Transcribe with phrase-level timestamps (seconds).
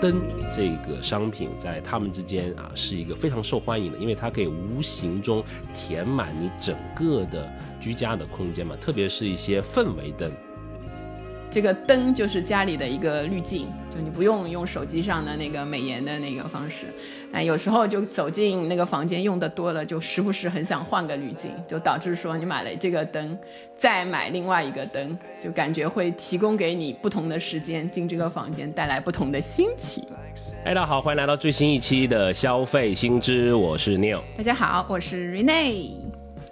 [0.00, 0.20] 灯
[0.52, 5.42] 这个商品在他们之间啊是一个非常受欢迎的，因为它可以无形中
[5.74, 7.50] 填满你整个的
[7.80, 10.30] 居家的空间嘛，特别是一些氛围灯。
[11.56, 16.84] 这个灯就是家里的一个滤镜，就你不用用手机上的那个美颜的那个方式，
[17.32, 23.38] 但有时候就走进那个房间用的多了，就时不时很想换个滤镜，就导致说你买了这个灯，
[23.74, 30.04] 再买另外一个灯，就感觉会提供给你不同的时间进这个房间，带来不同的心情。
[30.62, 34.20] 大家好，欢迎来到最新一期的消费新知，我是 Neil。
[34.36, 36.05] 大家好，我是 Rene。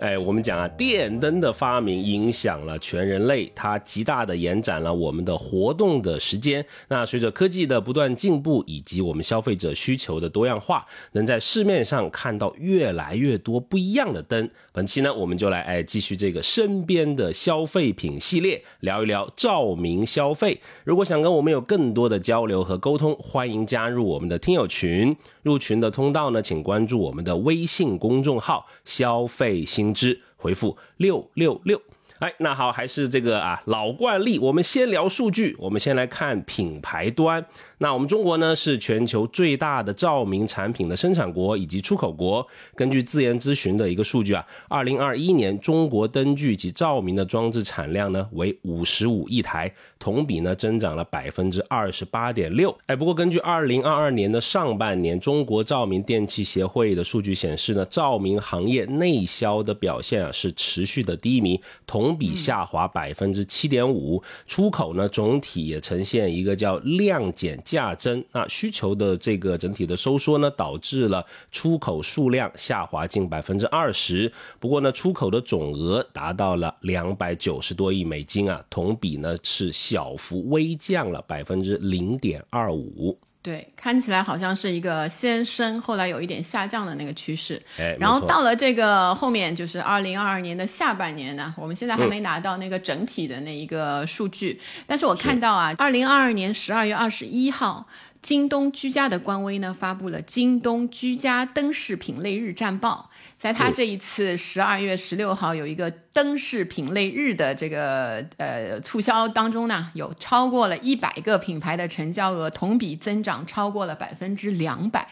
[0.05, 6.63] 哎，我们讲啊，电灯的发明影响了全人类，它极大的延展了我们的活动的时间。
[6.89, 14.47] 那随着科技的不断进步，以及我们消费者需求的多样化，能在市面上看到越来越多不一样的灯。
[14.73, 20.61] 本期呢，我们就来哎继续这个身边的消费品系列，聊一聊照明消费。
[20.85, 25.17] 如果想跟我们有更多的交流和沟通，欢迎加入我们的听友群。
[25.45, 31.81] 入群的通道呢，请关注我们的微信公众号“消费新知”，回复六六六。
[32.21, 35.55] 哎，那好，还是这个啊老惯例，我们先聊数据。
[35.59, 37.45] 我们先来看品牌端。
[37.79, 42.47] 那我们中国呢是全球最大的照明产品的生产国以及出口国。
[42.77, 52.75] 根据自研咨询的一个数据啊，二零二一年中国灯具及照明的装置产量呢为五十五亿台，同比呢增长了百分之二十八点六。
[52.87, 64.23] 哎，不过根据二零二二年的上半年中国照明电器协会的数据显示呢，照明行业内销的表现啊是持续的低迷，同比下滑百分之七点五。
[64.47, 67.61] 出口呢总体也呈现一个叫量减。
[67.75, 74.33] 价增，那需求的这个整体的收缩呢，导致了出口数量下滑近百分之二十。
[74.59, 83.19] 不过呢，出口的总额达到了两百九十多亿美金啊，同比呢是小幅微降了百分之零点二五。
[83.45, 87.63] 对，看起来好像是一个先升后来有一点下降的那个趋势。
[87.79, 97.87] 哎，然后到了这个后面，就是二零二二年的下半年呢，我们现在还没拿到那个整体的那一个数据，但是我看到啊，二零二二年十二月二十一号。
[98.25, 115.07] 京东居家的官微呢发布了京东居家灯饰品类日战报，在它这一次十二月十六号有一个灯饰品类日的这个呃促销当中呢，有超过了一百个品牌的成交额同比增长超过了百分之两百，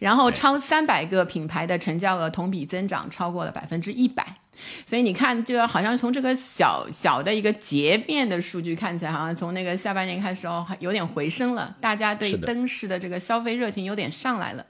[0.00, 4.38] 然后超三百个品牌的成交额同比增长超过了百分之一百。
[4.86, 14.64] 所以你看，就好像从这个小小的一个截面的数据看起来，好像从那个下半年开始哦，有点回升了，大家对灯饰的这个消费热情有点上来了。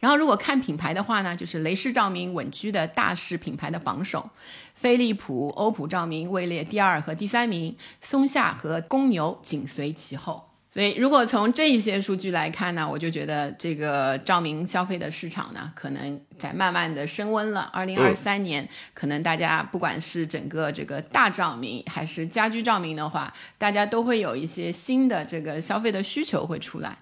[0.00, 4.30] 然后如果看品牌的话呢，就是雷士照明稳居的大势品牌的榜首，
[4.74, 10.47] 飞利浦、欧普照明位列第二和第三名，松下和公牛紧随其后。
[10.78, 17.62] 所以，如果从这一些数据来看呢，我就觉得这个照明消费的市场呢，可能在慢慢的升温了。
[17.72, 26.96] 二零二三年，可能大家不管是整个这个大照明还是家居照明的话，大家都会有一些新的这个消费的需求会出来。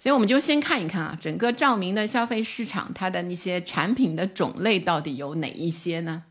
[0.00, 6.24] 所以，我们就先看一看啊，整个照明的消费市场，它的那些产品的种类到底有哪一些呢？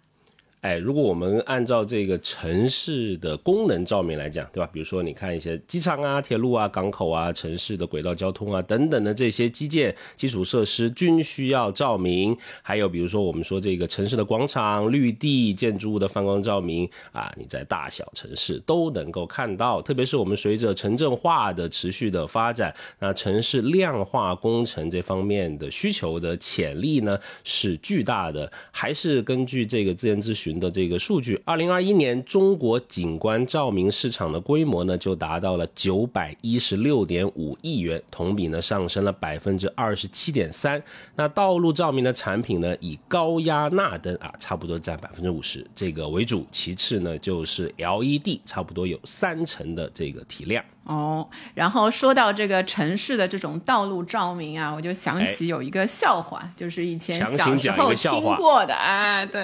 [0.61, 4.69] 哎，如果我们按照这个城市的功能照明来讲，对吧？
[4.73, 12.37] 比如说，你看一些机场啊、铁路啊、港口啊、城市的轨道交通啊等等的这些基建基础设施均需要照明。
[12.61, 19.81] 还有比如说，我们说这个城市的广场、绿地、建筑物的泛光照明啊，你在大小城市都能够看到。
[19.81, 28.51] 特别是我们随着城镇化的持续的发展，那城市量化工程这方面的需求的潜力呢是巨大的。
[28.71, 40.81] 还是根据这个自研咨的这个数据，二零二一年中国景观照明市场的规模呢，就达到了九百一十六点五亿元，同比呢上升了百分之二十七点三。
[41.17, 50.63] 那道路照明的产品呢，以高压钠灯啊，差不多占百分之五十这个为主，其次呢就是 LED，差不多有三成的这个体量。
[50.83, 57.25] 哦，然后说到这个城市的这种道路照明啊，我就想起有一个笑话，就是以前小
[57.57, 59.43] 时候听过的，啊，对，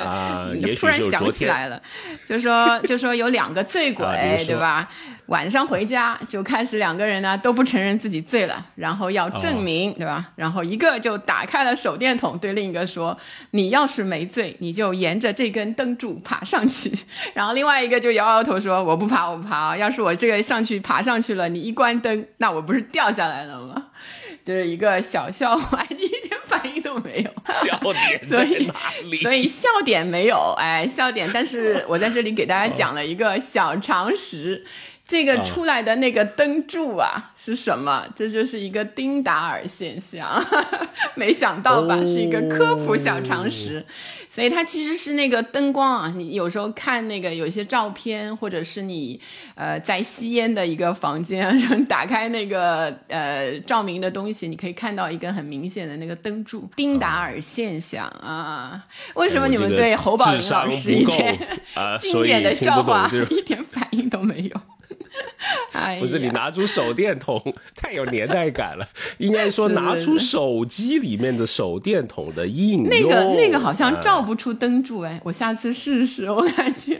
[0.76, 1.80] 突然想起来了，
[2.28, 4.06] 就说就说有两个醉 鬼，
[4.48, 4.90] 对吧？
[5.28, 10.32] 晚上回家就开始两个人呢都不承认自己醉了，然后要证明，对吧？
[10.36, 13.18] 然后一个就打开了手电筒，对另一个说
[13.52, 16.92] ：“你要是没醉，你就沿着这根灯柱爬上去。
[17.34, 19.76] ”然后另外一个就摇摇头说：“我不爬，我不爬。
[19.76, 23.88] 要是我这个上去爬上去了，你一关灯，那我不是掉下来了吗？”
[24.46, 27.32] 就是一个小笑话，你一点反应都没有。
[27.52, 28.76] 笑点在哪
[29.10, 29.18] 里？
[29.18, 31.28] 所以笑点没有，哎，笑点。
[31.34, 34.64] 但是我在这里给大家讲了一个小常识。
[35.08, 38.06] 这个出来的那个灯柱啊是什么？
[38.16, 40.28] 这就是一个丁达尔现象，
[41.14, 41.96] 没想到吧？
[42.06, 43.86] 是一个科普小常识。
[44.32, 49.18] 所以它其实是那个灯光啊，你有时候看那个有些照片，或者是你
[49.54, 58.84] 呃在吸烟的一个房间，然后打开那个呃照明的东西，你可以看到一根很明显的那个灯柱，丁达尔现象啊。
[59.14, 61.38] 为什么你们对侯宝林老师以前
[62.02, 64.62] 经典的笑话一点反应都没有？
[66.00, 67.42] 不是你拿出手电筒，
[67.76, 68.88] 太有年代感了。
[69.18, 72.90] 应该说 拿出手机里面的手电筒的应用。
[72.90, 76.30] 那个那个好像照不出灯柱哎，我下次试试。
[76.30, 76.98] 我感觉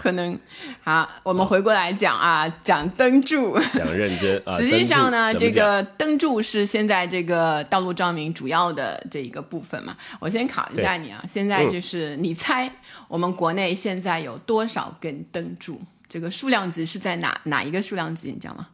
[0.00, 0.38] 可能
[0.82, 1.08] 好。
[1.22, 4.42] 我们回过来讲啊，讲灯柱，讲认真。
[4.56, 9.96] 实际上呢，这个灯柱是现在这个道路照明主要的这一个部分嘛。
[10.20, 12.70] 我先考一下你啊，现在就是你猜
[13.08, 15.80] 我们国内现在有多少根灯柱？
[16.14, 18.30] 这个数量级是在哪哪一个数量级？
[18.30, 18.68] 你知道吗？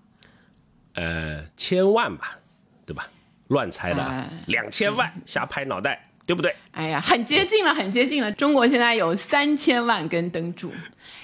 [0.93, 2.39] 呃，千万吧，
[2.85, 3.09] 对吧？
[3.49, 6.55] 乱猜的，两千万，瞎拍脑袋，对不对？
[6.73, 8.31] 哎呀，很接近了，很接近了。
[8.31, 10.71] 中国现在有三千万根灯柱。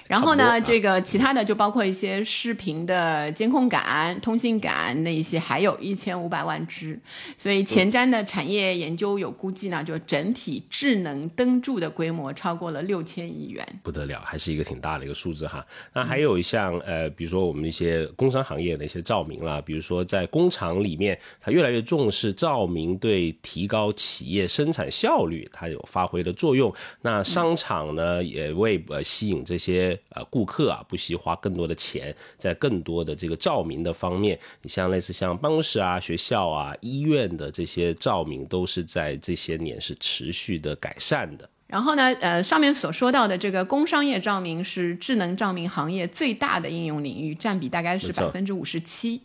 [0.09, 6.99] 然后呢，这个其他的就包括一些视频的监控杆、通信杆那一些，还有一千五百万只。
[7.37, 15.67] 所以前瞻的产业研究有估计呢，就整体智能灯柱的规模超过了六千亿元，不得了，还是一个挺大的一个数字哈。
[15.93, 26.73] 那还有一项呃，比如说我们一些工商行业的一些照明啦，比如说在工厂里面，它越来越重视照明对提高企业生产效率，它有发挥的作用。
[27.03, 29.96] 那商场呢，也为呃吸引这些。
[30.11, 34.39] 呃，顾客啊，不惜花更多的钱在更多的这个照明的方面。
[34.63, 41.49] 你像类似像办公室啊、学校啊、医院的这些照明，都是在这些年是持续的改善的。
[41.67, 49.21] 然后呢，呃，上面所说到的这个工商业照明是智能照明行业最大的应用领域，占比大概是百分之五十七。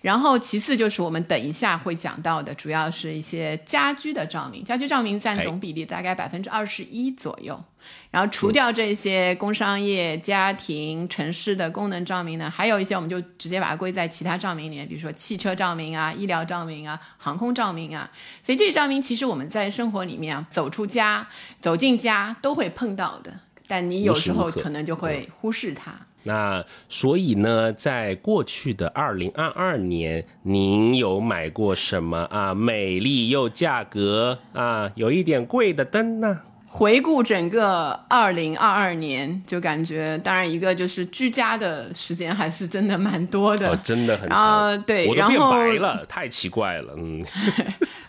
[0.00, 7.62] 然后其次就是我们等一下会讲到的，主要是一些家居的照明，家居照明占总比例大概百分之二十一左右。
[8.10, 18.10] 然后除掉这些工商业、家庭、城市的功能照明呢，还有一些我们就直接把它归在其他照明里面，比如说汽车照明啊、医疗照明啊、航空照明啊。
[18.42, 21.28] 所以这些照明其实我们在生活里面啊，走出家、
[21.60, 23.32] 走进家都会碰到的，
[23.68, 25.92] 但你有时候可能就会忽视它。
[26.26, 32.52] 那所以呢，在过去的二零二二年，您有买过什么啊？
[32.52, 36.40] 美丽又价格啊，有一点贵的灯呢？
[36.68, 44.82] 回顾整个二零二二年，就感觉，当然一个就是居家的时间还是真的蛮多的，真的很长。
[44.82, 47.24] 对，然后白了，太奇怪了，嗯。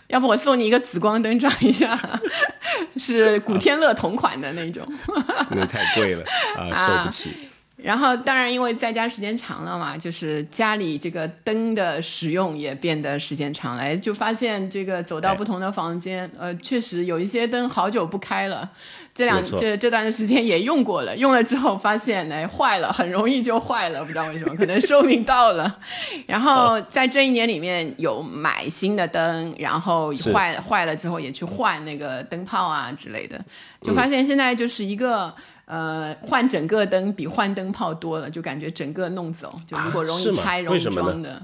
[0.08, 1.98] 要不我送你一个紫光灯装一下，
[2.96, 4.82] 是古天乐同款的那种。
[5.52, 6.24] 那太贵了
[6.56, 7.30] 啊，受不起。
[7.80, 18.68] 然后，当然，因为在家时间长了嘛，就是家里这个灯的使用也变得时间长了，就发现这个走到不同的房间，呃，确实有一些灯好久不开了。
[19.14, 25.78] 这两这这段时间也用过了，用了之后发现哎坏了，很容易就坏了，不知道为什么，可能寿命到了。
[26.26, 33.40] 然后在这一年里面有买新的灯，然后坏坏了之后也去换那个灯泡啊之类的，
[33.82, 35.32] 就发现现在就是一个。
[35.68, 39.54] 呃，换整个灯比换灯泡多了，就感觉整个弄走。
[39.66, 41.42] 就如果容易拆、容易装的，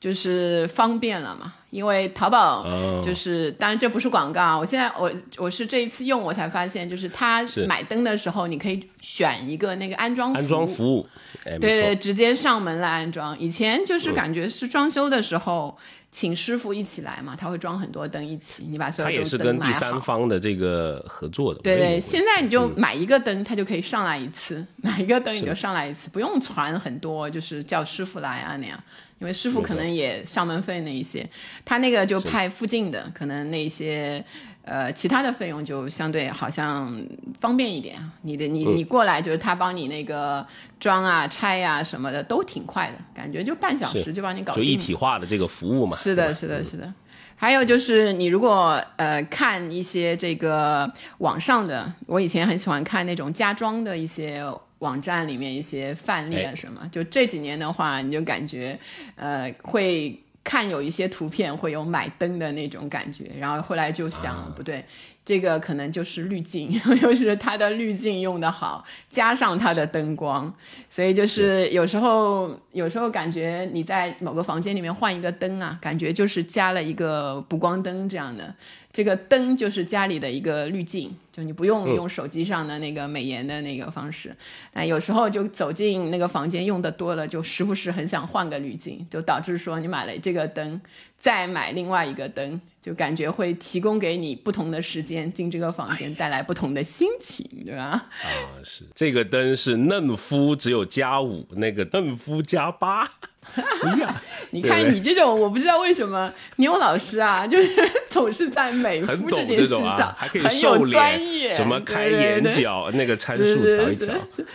[0.00, 1.52] 就是方便了嘛。
[1.70, 2.66] 因为淘宝
[3.00, 4.58] 就是，当然这不是广告。
[4.58, 11.06] 我现在我我是这一次用我才发现，就是他买灯的时候，你可以选一个那个安装安装服务，
[11.44, 13.38] 对对，直接上门来安装。
[13.38, 15.78] 以前就是感觉是装修的时候。
[16.12, 21.60] 请师傅一起来嘛，他会装很多灯一起，你把所有灯他也是跟第三方的这个合作的。
[21.60, 28.76] 对对，现在你就买一个灯，他就可以上来一次，买一个灯你就上来一次，不用传很多，就是叫师傅来啊那样，
[29.20, 31.28] 因为师傅可能也上门费那一些，
[31.64, 34.24] 他那个就派附近的，可能那些。
[34.62, 36.94] 呃，其他的费用就相对好像
[37.40, 37.96] 方便一点。
[38.20, 40.46] 你的你你过来就是他帮你那个
[40.78, 44.62] 装啊、拆啊什么的都挺快的，感觉就半小时就帮你搞定。
[44.62, 45.96] 就一体化的这个服务嘛。
[45.96, 46.92] 是的，是的，是的。
[47.34, 54.44] 还有就是你如果呃看一些这个网上的，我以前很喜欢看那种家装的一些
[54.80, 56.86] 网站里面一些范例啊什么。
[56.92, 58.78] 就这几年的话，你就感觉
[59.16, 60.20] 呃会。
[60.42, 64.82] 看有一些图片会有买灯的那种感觉，然后后来就想不对，
[65.22, 66.72] 这个可能就是滤镜，
[67.02, 70.52] 又是它的滤镜用的好，加上它的灯光，
[70.88, 78.52] 所以就是有时候有时候感觉你在某个房间里面换一个灯啊，感觉就是加了一个补光灯这样的。
[78.92, 84.34] 这个灯就是家里的一个滤镜，就你不用用手机上的那个美颜的那个方式。
[84.72, 90.80] 但有时候就走进那个房间用的多了，就时不时很想换个滤镜，就导致说你买了这个灯，
[91.18, 92.60] 再买另外一个灯。
[92.80, 98.08] 就感觉会提供给你不同的时间进这个房间，带来不同的心情，对吧？
[98.22, 103.06] 啊，是这个灯是嫩肤只有加五，那个嫩肤加八，
[103.80, 104.14] 不一样。
[104.50, 114.14] 你看你这种，我不知道为什么牛老师啊，就是总是在美 肤这件事上很有专业，什么开眼角那个参数调一调，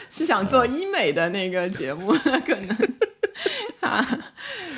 [0.09, 2.77] 是想做医美的那个节目可能。
[3.81, 4.05] 啊。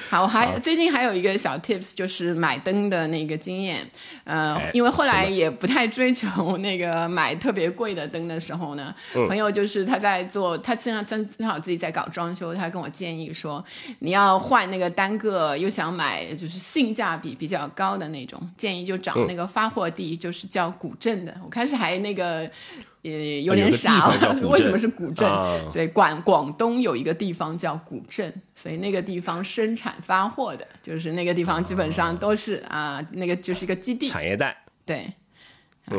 [0.10, 3.86] 好，我还最近还有一个小 tips，就是买灯的那个经验。
[4.24, 8.96] 呃，因为后来也不太追求那个买特别贵的灯的时候呢，
[9.28, 13.62] 朋友就是他在做，他正正正好自己在搞装修，他跟我建议说，
[14.08, 21.36] 你要换那个单个又想买就是性价比比较高的那种，建议就找那个发货地，就是叫古镇的。
[21.44, 22.50] 我开始还那个。
[23.04, 24.10] 也有点傻，
[24.52, 25.26] 为什么是古镇？
[25.72, 34.58] 对，广广东有一个地方叫古镇，所以那个地方生产发货的，就是那个地方基本上都是啊，那个就是一个基地产业带。
[34.86, 35.14] 对，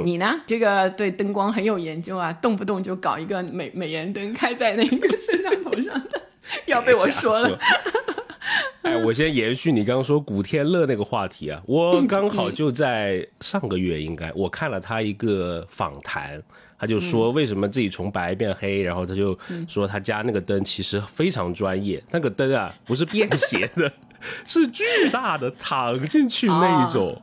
[0.04, 0.38] 你呢？
[0.44, 6.17] 这个对灯光很有研究啊，动不动就搞一个美美颜灯开在那个摄像头上的，
[6.66, 7.58] 要被我说了。
[8.82, 16.42] 哎，我先延续你刚刚说古天乐那个话题啊，我刚好就在上个月，应该我看了他一个访谈。
[16.80, 19.36] 他就说为什么自己从白变黑，然后他就
[19.66, 23.92] 说他家那个灯其实非常专业，那个灯啊不是便携的，
[24.46, 27.20] 是巨大的躺进去那一种。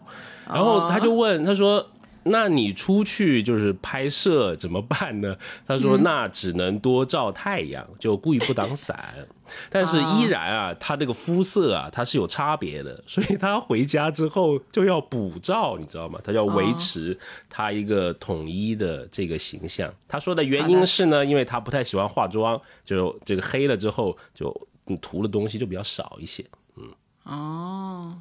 [0.48, 1.90] 然后他就问他说。
[2.28, 5.38] 那你出去就是拍摄怎么办呢？
[5.68, 9.28] 他说那只能多照太阳，就故意不挡伞。
[9.70, 16.20] 但是依然啊，他这个肤色啊，它是有差别的，所以他回家之后就要补照，你知道吗？
[16.24, 17.16] 他要维持
[17.48, 19.94] 他一个统一的这个形象。
[20.08, 24.52] 他说的原因是呢，因为他不太喜欢化妆，就这个黑了之后就
[25.00, 26.44] 涂的东西就比较少一些。
[26.78, 26.90] 嗯，
[27.26, 28.18] 哦。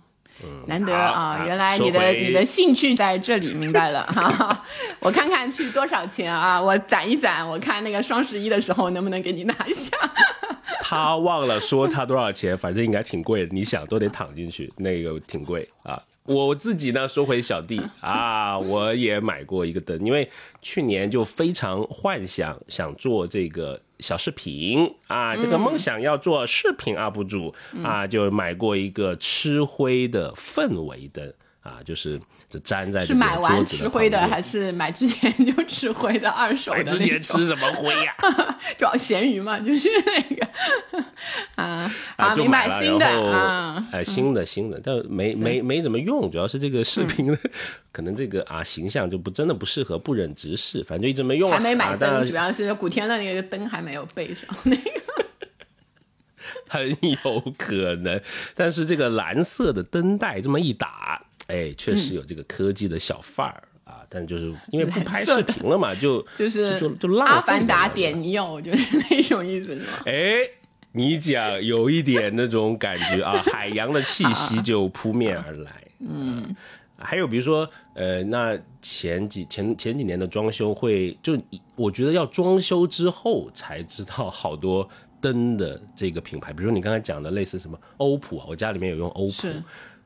[0.67, 1.43] 难得啊！
[1.47, 4.65] 原来你的你的兴趣在这里，明白了哈。
[5.01, 6.61] 我看看去多少钱啊？
[6.61, 9.97] 我攒一攒，我看那个双十一的时候能不能给你拿一下。
[10.81, 13.55] 他忘了说他多少钱，反正应该挺贵的。
[13.55, 16.01] 你想都得躺进去，那个挺贵啊。
[16.25, 20.29] 我自己呢，说回小弟啊，我也买过一个灯，因为
[20.63, 31.33] 去年就非常幻想想做这个小视频啊，这个梦想要做视频 UP 主啊，就买过一个吃灰的氛围灯。
[31.65, 36.85] 啊，就是就粘在是买完吃灰的，还是买之前就吃灰的二手的？
[36.85, 38.15] 之前吃什么灰呀？
[38.77, 40.47] 主要咸鱼嘛，就是那个
[41.55, 47.35] 啊啊，明白新的啊，哎，新的新的，但没没没怎么用，主要是这个视频
[47.91, 51.51] 可能这个啊形象就不真的不适合，不忍直视，反正一直没用。
[51.51, 54.91] 还没买灯，主要是古天乐那个灯还没有备上那个。
[56.69, 56.91] 很
[57.25, 58.21] 有可能，
[58.55, 61.25] 但是这个蓝色的灯带这么一打。
[61.49, 69.87] 哎，确实有这个科技的小范儿啊，但就是因为不拍视频了嘛， 就就是就就浪阿凡达点尿，就是那种意思是吗？
[70.07, 70.37] 哎，
[70.93, 75.71] 你讲有一点那种感觉啊，海洋的气息就扑面而来。
[75.99, 76.57] 嗯，
[76.97, 81.39] 还有比如说，呃，那前几前前几年的装修会，就
[81.77, 84.89] 我觉得要装修之后才知道好多
[85.21, 89.49] 灯的这个品牌，比如说你刚才讲的类似什么欧普啊，我家里面有用欧普。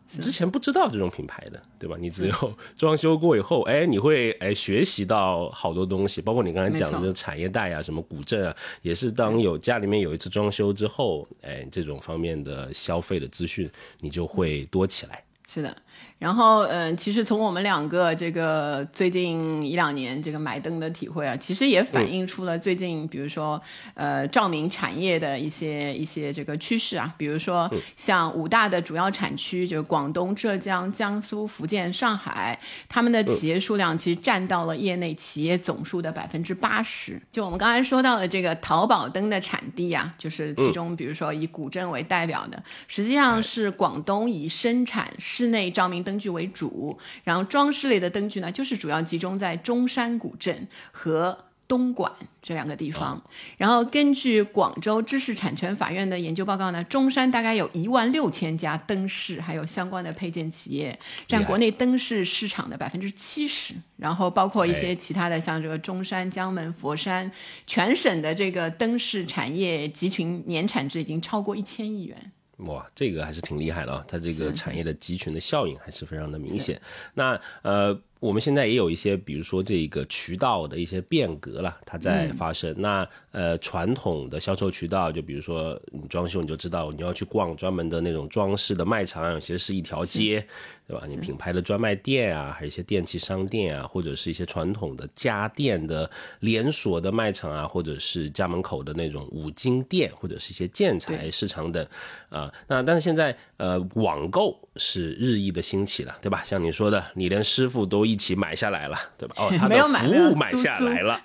[0.08, 1.96] 之前不知道这种品牌的，对吧？
[2.00, 15.22] 你只有装修过以后，哎，你会哎学习到好多东西，包括你刚才讲的产业带啊，什么古镇啊，也是当有家里面有一次装修之后，哎，这种方面的消费的资讯，你就会多起来。
[15.46, 15.76] 是的。
[16.18, 23.62] 然后，嗯，其实从我们两个这个最近一两年这个买灯的体会啊，其实也反映出了最近，比如说，
[23.94, 27.14] 呃，照明产业的一些一些这个趋势啊。
[27.16, 32.58] 比如说，像五大的主要产区，就是广东、浙江、江苏、福建、上海，
[32.88, 37.22] 他们的企业数量其实占到了业内企业总数的百分之八十。
[37.30, 46.07] 就我们刚才说到的这个淘宝灯的产地啊，就是其中，比如说以古镇为代表的，实际上是广东以生产室内照明。
[46.08, 51.36] 灯具为主，然后装饰类的灯具呢，就是主要集中在中山古镇和
[51.66, 52.10] 东莞
[52.40, 53.22] 这两个地方。
[53.58, 63.74] 然后根据广州知识产权法院的研究报告呢，中山大概有一万六千家灯饰，还有相关的配件企业，占国内灯饰市场的百分之七十。
[63.98, 67.30] 然后包括一些其他的，像这个中山、江门、佛山，
[67.66, 72.32] 全省的这个灯饰产业集群年产值已经超过一千亿元。
[72.58, 74.04] 哇，这个还是挺厉害的啊！
[74.06, 76.80] 它这个产业的集群的效应还是非常的明显。
[77.14, 78.00] 那呃。
[78.20, 82.74] 我们现在也有一些，比如说这个渠道的一些变革了，它在发生。
[82.78, 90.44] 那呃，传统的销售渠道，就比如说你装修，你就知道你要去逛专门的那种装饰的卖场，有些是一条街，
[90.88, 91.04] 对吧？
[91.06, 96.10] 你品牌的专卖店啊，还有一些电器商店啊，或者是一些传统的家电的
[96.40, 101.86] 连锁的卖场啊，或者是家门口的那种五金店，或者是一些建材市场等
[102.30, 102.52] 啊。
[102.66, 106.42] 那但是现在呃，网购是日益的兴起了，对吧？
[106.44, 108.07] 像你说的，你连师傅都。
[108.10, 109.34] 一起买下来了，对吧？
[109.38, 111.20] 哦， 他的服务买下来了，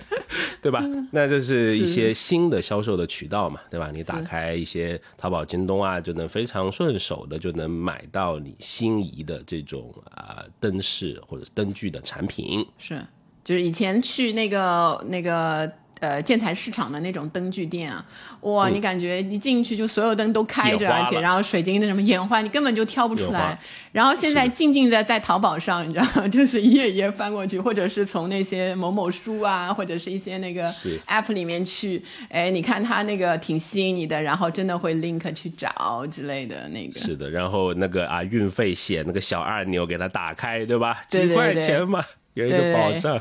[0.60, 0.84] 对吧？
[1.12, 3.90] 那这是一些新的销售的渠道嘛，对吧？
[3.92, 12.66] 你打开一些淘宝、京东啊，就能非常顺手的就能买到你心仪的这种啊灯饰或者灯具的产品。
[12.78, 13.00] 是，
[13.44, 15.70] 就是以前去那个那个。
[16.00, 18.04] 呃，建材市场的那种灯具店啊，
[18.42, 23.58] 哇，你感觉一进去就所有灯都开着，而且然后水晶的什么眼花，你根本就挑不出来。
[23.92, 30.68] 然后现在静静的在淘宝上，你知道，就是一页一页翻过去，或者是从那些某某书啊，或者是一些那个
[31.06, 37.00] app 里面去，哎，你看它那个挺吸引你的，然后真的会 link 去找之类的那个。
[37.00, 41.02] 是的，然后那个啊，运费险那个小按钮给它打开，对吧？
[41.08, 43.18] 几块钱嘛，有一个保障。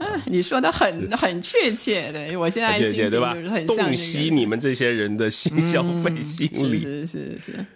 [0.26, 7.66] 你说的很很确切，对我现在心情就是很洞悉你们这些人的新消费心理，是是是是。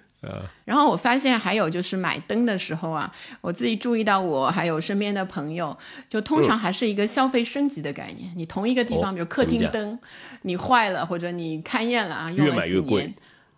[0.64, 3.12] 然后我发现还有就是买灯的时候啊，
[3.43, 5.76] 我自己注意到我还有身边的朋友，
[6.09, 8.33] 就通常还是一个消费升级的概念。
[8.35, 9.99] 你同一个地方，比如客厅灯，
[10.40, 13.14] 你坏了或者你看厌了啊，用了几年。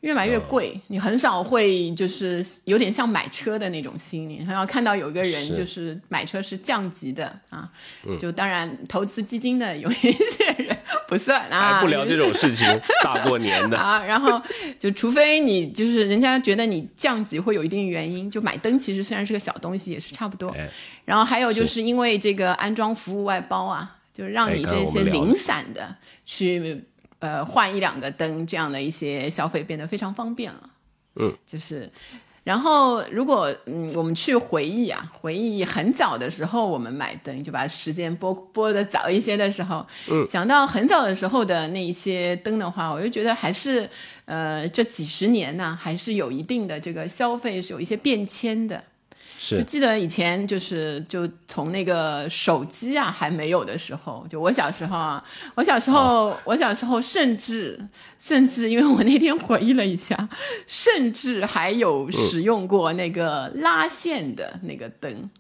[0.06, 4.40] 越买越贵，你很少会就是有点像买车的那种心理。
[4.46, 7.68] 然后看到有一个人就是买车是降级的啊，
[8.16, 10.76] 就当然投资基金的有 一些人
[11.08, 12.64] 不算啊，不聊这种事情，
[13.02, 14.00] 大过年的啊。
[14.04, 14.40] 然后
[14.78, 20.54] 就除非你就是人家觉得你降级会有一定原因，就买灯其实虽然是个小东西，也是差不多。
[21.04, 26.84] 然后还有就是因为这个安装服务外包啊，就是让你这些零散的去。
[27.18, 30.70] 呃，换一两个灯这样的一些消费变得非常方便了。
[31.16, 31.90] 嗯，就是，
[32.44, 43.88] 然后如果嗯我们去回忆啊，回忆很早的时候我们买灯，就把时间拨拨的早一些的时候，嗯，想到很早的时候的那一些灯的话，我就觉得还是
[44.26, 48.84] 呃这几十年呢，还是有一定的这个消费是有一些变迁的。
[49.38, 55.22] 是，记得以前就是就从那个手机啊还没有的时候，就我小时候啊，
[55.54, 57.78] 我小时候，我小时候甚至
[58.18, 60.28] 甚至，因为我那天回忆了一下，
[60.66, 65.30] 甚至还有使用过那个拉线的那个灯，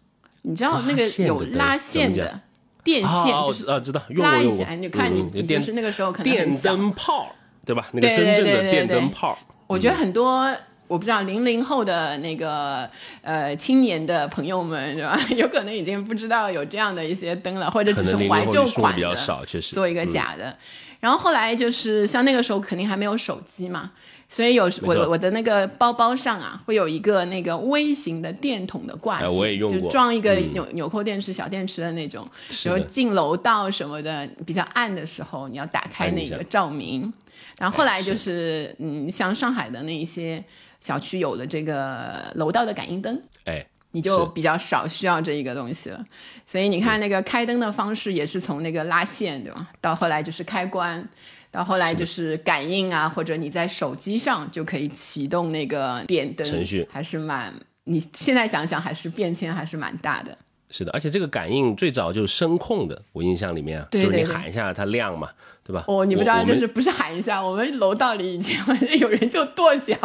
[0.42, 2.40] 你知道那个有拉线的
[2.84, 7.88] 电线，就是啊知道拉一下，你看你就是那个时候可能电灯泡对吧？
[7.92, 9.34] 那个真正的电灯泡，
[9.66, 10.54] 我觉得很多。
[10.88, 12.88] 我不知道零零后的那个
[13.22, 15.18] 呃青年的朋友们是吧？
[15.36, 19.16] 有可能已经不知道有这样的一些灯了，或者只是怀旧款的，
[19.72, 20.56] 做一个假的。
[20.98, 23.92] 然后后来就是像那个时候肯定还没有手机嘛，
[24.28, 32.26] 所以有我我的那个包包上啊会有一个那个微型的电筒的挂件，就装一个纽纽扣电池小电池的那种，
[32.64, 37.12] 然后进楼道什么的比较暗的时候，你要打开那个照明。
[37.58, 40.42] 然后后来就是嗯，像上海的那一些。
[40.80, 46.04] 小区有了这个楼道的感应灯，哎，你就比较少需要这一个东西了。
[46.46, 49.68] 所以你看，那个开灯的方式也是从那个拉线，对吧？
[49.80, 51.08] 到后来就是开关，
[51.50, 57.52] 到后来就是感应啊，或者你在手机上就可以启动那个电灯程序，还是蛮……
[57.84, 60.36] 你现在想想，还是变迁还是蛮大的。
[60.70, 65.28] 是的，而且这个感应最早就是声控的，我印象里面就是你喊一下它亮嘛。
[65.66, 65.84] 对吧？
[65.88, 67.44] 哦，你不知道，就是不是喊一下？
[67.44, 68.56] 我们楼道里以前
[69.00, 69.96] 有人就跺脚，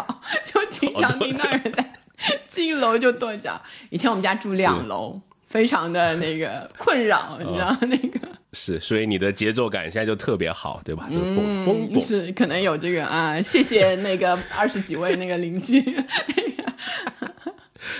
[0.43, 1.93] 就经常听到人在
[2.49, 3.61] 进楼就跺脚。
[3.91, 8.19] 以前我们家住两楼，非常的那个困扰，你知道那个。
[8.53, 11.07] 是，所以你的节奏感现在就特别好，对吧？
[11.13, 12.03] 就嘣嘣嘣。
[12.03, 13.39] 是，可能有这个啊。
[13.39, 15.79] 谢谢那个二十几位那个邻居。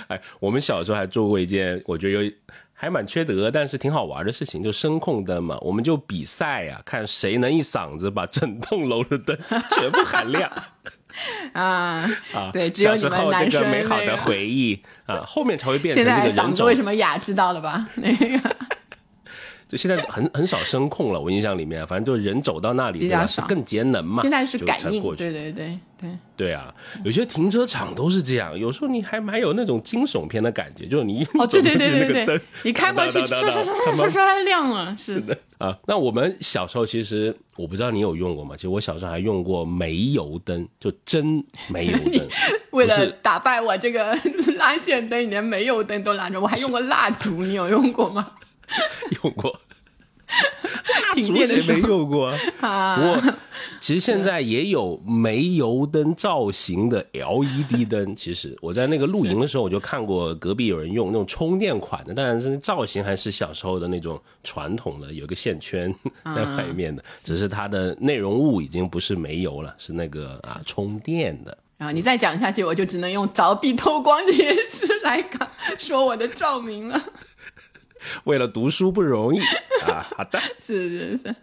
[0.07, 2.31] 哎，我们小时候还做过一件，我觉得有。
[2.81, 9.37] 还蛮缺德，但是挺好玩的事情，就声控灯嘛，我们就比赛呀，看谁能一嗓子把整栋楼的灯
[9.77, 10.51] 全部喊亮。
[11.53, 16.65] 啊啊，对，只有你们男生美好的回忆啊，后面才会变成这个人种。
[16.65, 17.19] 为什么哑？
[17.19, 17.87] 知道了吧？
[17.93, 18.55] 那个。
[19.71, 24.21] 就现在很 很少声控了，我印象里面，反正就是人走到那里比较少更节能嘛。
[24.21, 26.17] 现在是感应，才过去对对对对。
[26.35, 26.73] 对啊，
[27.05, 35.77] 有些停车场都是这样，有时候你还蛮有那种惊悚片的感觉，就是你一哦，对对对对对你开过去，唰唰唰唰唰唰亮了，是是的啊。
[35.85, 38.55] 那我们小时候其实我不知道你有用过吗？
[38.57, 42.27] 其实我小时候还用过煤油灯，就真煤油灯。
[42.71, 44.17] 为了打败我这个
[44.57, 48.31] 拉线灯，你连煤油灯都拉着，我还用过蜡烛，你有用过吗？
[49.23, 49.59] 用过，
[51.15, 52.37] 停竹电的谁没用过啊？
[52.61, 53.33] 啊，不过
[53.79, 58.15] 其实现在也有煤油灯造型的 LED 灯。
[58.15, 65.93] 其实我在那个露营的时候，我就看过隔壁有人用那种充电款的，当然是造型还是小时候的那种传统的，有个线圈
[66.35, 71.57] 在外面的，只是它的内容物已经不是煤油了，是那个啊充电的。
[71.77, 77.01] 然后你再讲下去，我就只能用凿壁偷光这件事来讲说我的照明了。
[78.25, 79.39] 为了读书不容易
[79.85, 81.35] 啊，好的， 是是是，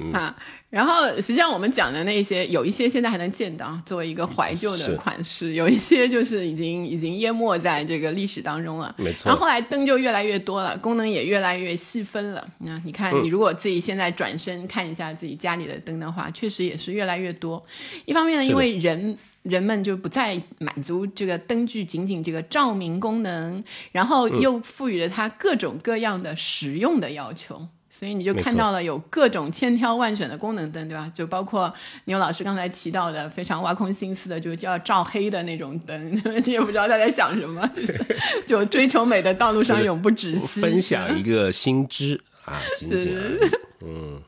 [0.00, 0.36] 嗯啊，
[0.70, 8.94] 然后实际上我们讲的那些，有一些现在还能见到，作为一个怀旧的款式，有一些就是已经已经淹没在这个历史当中了。
[8.98, 12.46] 没错然后后来灯就越来越多了，功能也越来越细分了。
[12.58, 17.64] 那你看，嗯你如果自己现在转身看一下自己家里的灯的话，确实也是越来越多。
[18.04, 19.16] 一方面呢，因为人。
[19.48, 27.68] 人们就不再满足这个灯具仅仅这个照明功能，然后嗯又赋予了它各种各样的实用的要求。
[27.98, 31.10] 所以你就看到了有各种千挑万选的功能灯，对吧？
[31.14, 31.72] 就包括
[32.04, 36.12] 牛老师刚才提到的非常挖空心思的，就叫照黑的那种灯，
[36.44, 38.06] 你也不知道他在想什么，就是
[38.46, 40.60] 就追求美的道路上永不止息。
[40.60, 44.20] 分享一个新知啊，仅仅而已。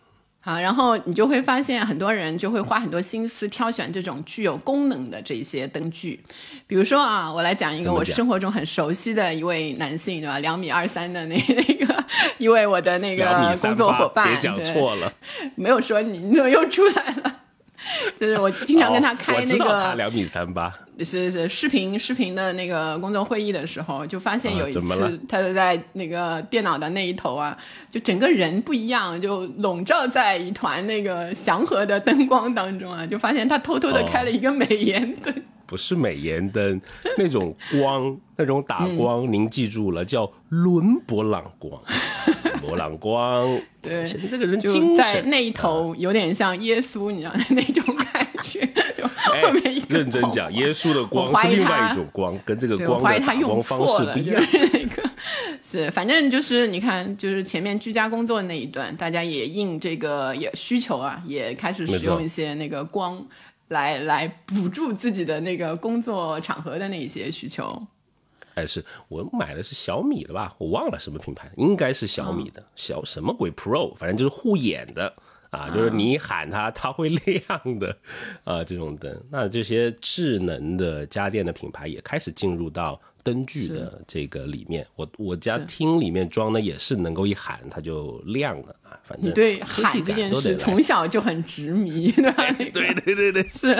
[0.48, 6.18] 好，然后你就会发现很多人就会花很多心思挑选这种具有功能的这些灯具，
[6.66, 10.38] 比如说啊，我来讲一个我生活中很熟悉的一位男性，对吧？
[10.38, 12.02] 两米二三的那 那个
[12.38, 15.12] 一位我的那个工作伙伴，别讲对错了。
[15.54, 17.37] 没有说你，你怎么又出来了？
[18.16, 27.56] 就是我经常跟他哦开那个两米三八，是是视频视频的那个工作会议的时候，就发现啊有一次他就在那个电脑的那一头啊，
[27.90, 35.34] 就整个人不一样，就笼罩在一团那个祥和的灯光当中啊，就发现他偷偷的哦开了一个美颜灯。
[35.68, 36.80] 不是美颜灯，
[37.18, 41.78] 那种光，那种打光，您记住了，叫伦勃朗光。
[42.68, 44.96] 勃朗光， 对显得这个人就精神。
[44.96, 48.68] 在那一头有点像耶稣，你知道那种感觉，
[49.42, 54.42] 后面一个认真讲，耶稣的光是另外一种光，跟这个对，我光怀疑他用的打光方错了，就式不一样。
[54.42, 55.10] 是那个
[55.62, 63.24] 是，反正就是你看，就是前面居家工作那一段，大家也应这个也需求啊，也开始使用一些那个光
[63.68, 67.86] 来来补助自己的那个工作场合的那一些需求。
[68.58, 70.52] 哎，是我买的是小米的吧？
[70.58, 75.12] 我忘了什么品牌，应该是小米嗯的，小什么鬼 Pro，反正就是护眼的
[75.50, 77.96] 啊，就是你喊它，它会 亮的
[78.42, 79.16] 啊，这种灯。
[79.30, 84.84] 那这些智能的家电的品牌也开始进入到灯具的这个里面。
[84.96, 92.44] 我我家厅里面装的也是能够一喊它就亮的啊，反正你对喊这件事从小就很执迷，对吧？
[92.58, 93.74] 对对对对，是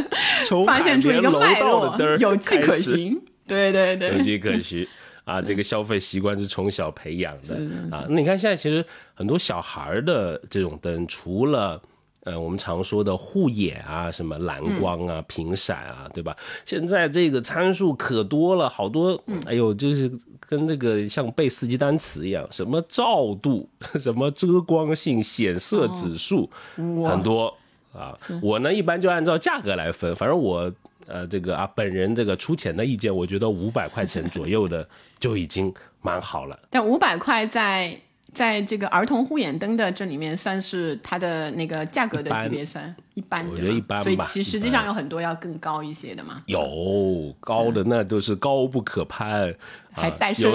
[0.64, 3.21] 发现出一个脉络道的灯，有迹可循。
[3.49, 4.87] 对对对，有迹可循。
[5.25, 7.57] 啊，这个消费习惯是从小培养的。
[7.91, 8.07] 啊。
[8.09, 8.83] 那你看现在其实
[9.15, 11.79] 很多小孩儿的这种灯，除了
[12.25, 16.35] 呃我们常说的护眼啊、什么蓝光啊、屏闪啊，对吧？
[16.65, 20.11] 现在这个参数可多了，好多，哎呦，就是
[20.49, 23.69] 跟这个像背四级单词一样，什么照度、
[24.01, 27.55] 什么遮光性、显色指数，很多。
[27.93, 30.73] 啊，我呢一般就按照价格来分，反正我
[31.09, 34.87] 呃这个啊本人这个出钱的意见，我觉得五百块钱左右的
[35.18, 36.59] 就已经蛮好了。
[36.71, 37.99] 但五百块在
[38.33, 49.55] 在这个儿童护眼灯的这里面，算是它的那个价格的级别算一般，我对吧觉得一般吧所以其实实际上有很多要更高一些的嘛，有高的那都是高不可攀，啊
[49.92, 50.55] 还带摄、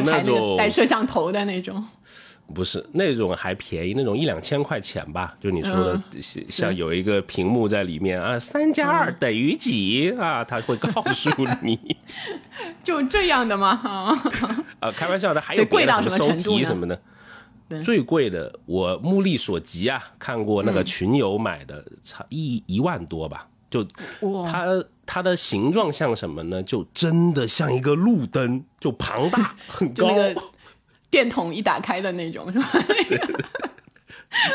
[0.56, 1.84] 带摄像头的那种。
[2.54, 11.30] 不是那种还便宜，那种一两千块钱吧，就你说的嗯像像有一个屏幕在里面啊，三加二等于几啊，他会告诉
[11.62, 11.98] 你
[12.84, 13.70] 就这样的吗？
[13.84, 14.16] 啊，
[14.80, 17.02] 啊，开玩笑的，还有贵到什么什么收程度呢题什么的。
[17.84, 23.48] 最贵的，我目力所及啊，看过那嗯个群友买的，差一一万多吧。
[23.72, 23.82] 就
[24.20, 24.66] 哇它
[25.08, 26.62] 它的形状像什么呢？
[26.62, 30.42] 就真的像一个路灯，就庞大很高，就那个
[31.14, 32.68] 电筒一打开的那种，是吧？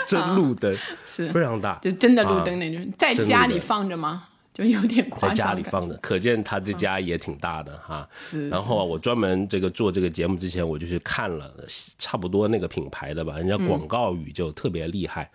[0.08, 1.78] 真路灯是非常大。
[1.80, 4.24] 就真的路灯那种，在家里放着吗？
[4.52, 5.44] 就有点夸张在。
[5.44, 8.08] 家里放的，可见他这家也挺大的哈。
[8.16, 11.54] 是，然后啊，我专门这个做这个节目之前，我就去看了
[11.96, 15.30] 差不多那个品牌的吧，人家广告语就特别厉害，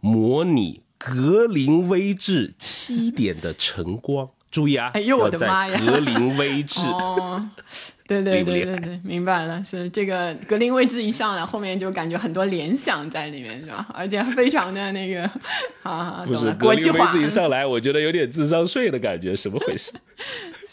[0.00, 4.28] 模拟格林威治七点的晨光。
[4.54, 4.92] 注意啊！
[4.94, 5.76] 哎呦我的妈呀！
[5.84, 7.44] 格林威治 哦，
[8.06, 13.84] 对对对对对，明白了，是这个格林威治一上来，后面就感觉很多联想在里面，是吧？
[13.92, 15.28] 而且非常的那个
[15.82, 17.12] 啊，不是国际化。
[17.18, 19.92] 一上来，我觉得有点智商税的感觉，什么回事？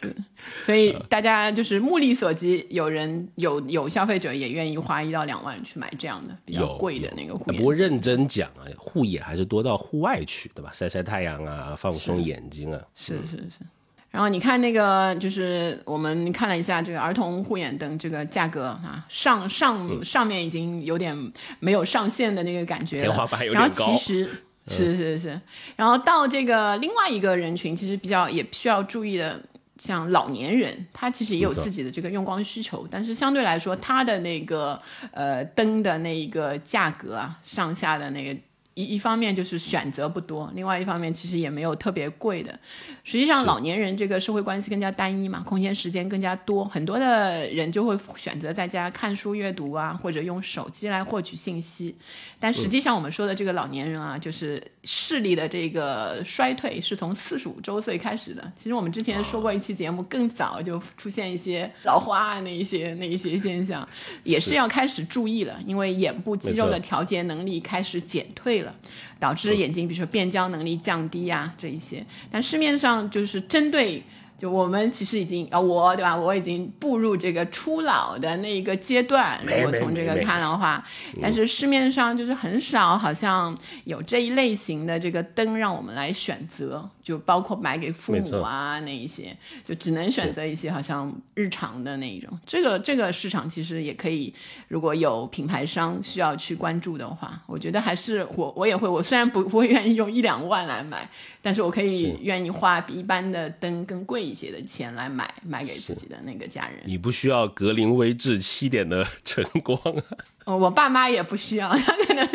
[0.01, 0.15] 是，
[0.63, 7.57] 所以大家就是目力所及，有人有有消费者也愿意花一到两万去买这样的比较贵的那个护眼。
[7.57, 10.71] 不过认真讲啊，护眼还是多到户外去，对吧？
[10.73, 12.81] 晒晒太阳啊，放松眼睛啊。
[12.95, 13.65] 是是是。
[14.09, 21.15] 然后你看那个，就是我们看了一下这个儿童护眼灯这个价格啊，上上上面已经有点
[21.59, 23.03] 没有上限的那个感觉了。
[23.05, 23.85] 天花板有点高。
[23.85, 24.29] 然后其实
[24.67, 25.41] 是是是，
[25.77, 29.41] 然后到这个另外一个人群，其实比较也需要注意的，
[29.81, 38.39] 像老年人，他其实也有自己的这个用光需求，但是相对来说，他的那个呃灯的那一个价格啊，上下的那个。
[38.73, 42.57] 一一方面就是选择不多，另外一方面其实也没有特别贵的。
[43.03, 51.93] 实际上，老年人这个社会关系更加单一嘛，空闲时间更加多，很多的人就会选择在家看书阅读啊，或者用手机来获取信息。
[52.39, 58.51] 但实际上，我们说的这个老年人啊，就是视力的这个衰退是从四十五周岁开始的。
[58.55, 63.85] 其实我们之前说过一期节目，更早就出现一些老花啊那一些那一些现象，
[64.23, 68.61] 也是要开始注意了，因为眼部肌肉的调节能力开始减退。
[68.61, 68.70] 了，
[69.19, 72.05] 导致眼睛比如说变焦能力降低啊，这一些。
[72.29, 74.03] 但市面上就是针对。
[74.37, 76.17] 就我们其实已经啊，我对吧？
[76.17, 79.39] 我已经步入这个初老的那一个阶段。
[79.45, 80.83] 如果从这个看的话，
[81.21, 86.89] 但是市面上就是很少，好像有这一类型的这个灯让我们来选择。
[87.03, 92.39] 就包括买给父母啊那一些，就只能选择一些好像日常的那一种。
[92.45, 94.33] 这个这个市场其实也可以，
[94.69, 98.87] 如果有品牌商需要去关注的话，我觉得还是我我也会。
[98.87, 101.09] 我虽然不 不会愿意用一两万来买，
[101.41, 104.21] 但是我可以愿意花比一般的灯更贵。
[104.21, 110.03] 一些的钱来买买给自己的那个家人，你不需要格林威治七点的 晨光啊。
[110.45, 112.27] 我爸妈也不需要， 他可能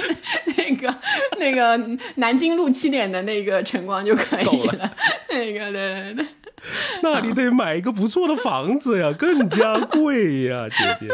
[0.56, 0.94] 那个
[1.38, 4.90] 那个南京路七点的那个晨光就可以了。
[5.28, 6.26] 那个对对对，
[7.02, 11.08] 那你得买一个不错的房子呀，更加贵呀，姐姐。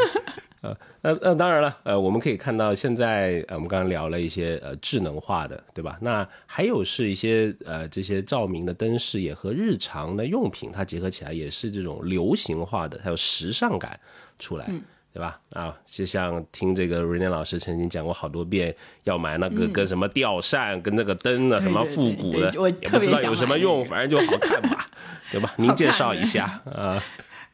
[0.61, 5.97] 啊，那那当然了，呃，我们可以看到现在，呃，我们刚刚聊了一些呃智能化的，对吧？
[5.99, 13.99] 那还有是一些呃这些照明的灯饰也和日常的用品它结合起来，也是这种流行化的，还有时尚感
[14.39, 14.65] 出来，
[15.13, 15.39] 对吧？
[15.51, 24.87] 啊，就像听这个瑞念老师曾经讲过好多遍，要买那个跟什么吊扇跟那个灯啊，什么复古的，也不知道有什么用，反正就好看吧，
[25.31, 25.53] 对吧？
[25.57, 27.03] 您介绍一下啊。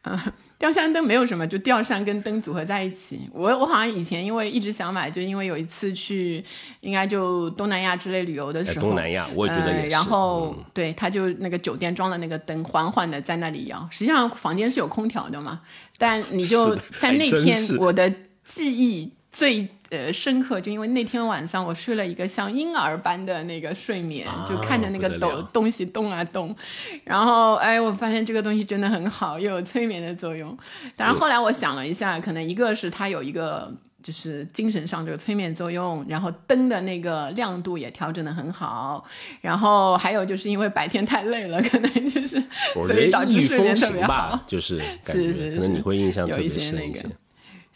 [0.04, 3.22] 啊， 吊扇灯没有什么，就吊扇跟灯组合在一起。
[3.32, 6.44] 我我好像以前因为一直想买，就因为有一次去，
[6.82, 9.88] 应该就东南亚之类旅游的时候，东南亚我也觉得也是。
[9.90, 13.88] 然后对，他就那个酒店装的那个灯，缓缓的在那里摇。
[13.90, 15.62] 实际上房间是有空调的嘛，
[15.98, 19.68] 但你就在那天，我的记忆最。
[19.90, 26.56] 呃，深刻就因为那天晚上我睡了一个像婴儿般的那个睡眠，就看着那个抖东西动啊动，
[27.04, 30.56] 然后哎，我发现这个东西真的很好，又有催眠的作用。
[30.96, 33.74] 当然后来我想了一下，可能一个是它有一个
[34.04, 39.04] 就是精神上这个催眠作用，然后灯的那个亮度也调整的很好，
[39.42, 42.40] 然后还有就是因为白天太累了，可能就是
[42.74, 47.06] 所以导致睡眠特别好，就是是是，可能你会印象特别深一些。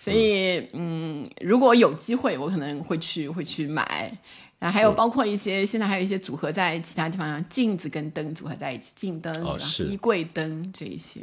[0.04, 4.12] 所以，嗯，如果有机会，我可能会去会去买。
[4.60, 9.34] 然后还有包括一些，现在还有一些组合在其他地方，像镜子跟灯组合在一起，镜灯、
[9.90, 11.22] 衣柜灯这一些。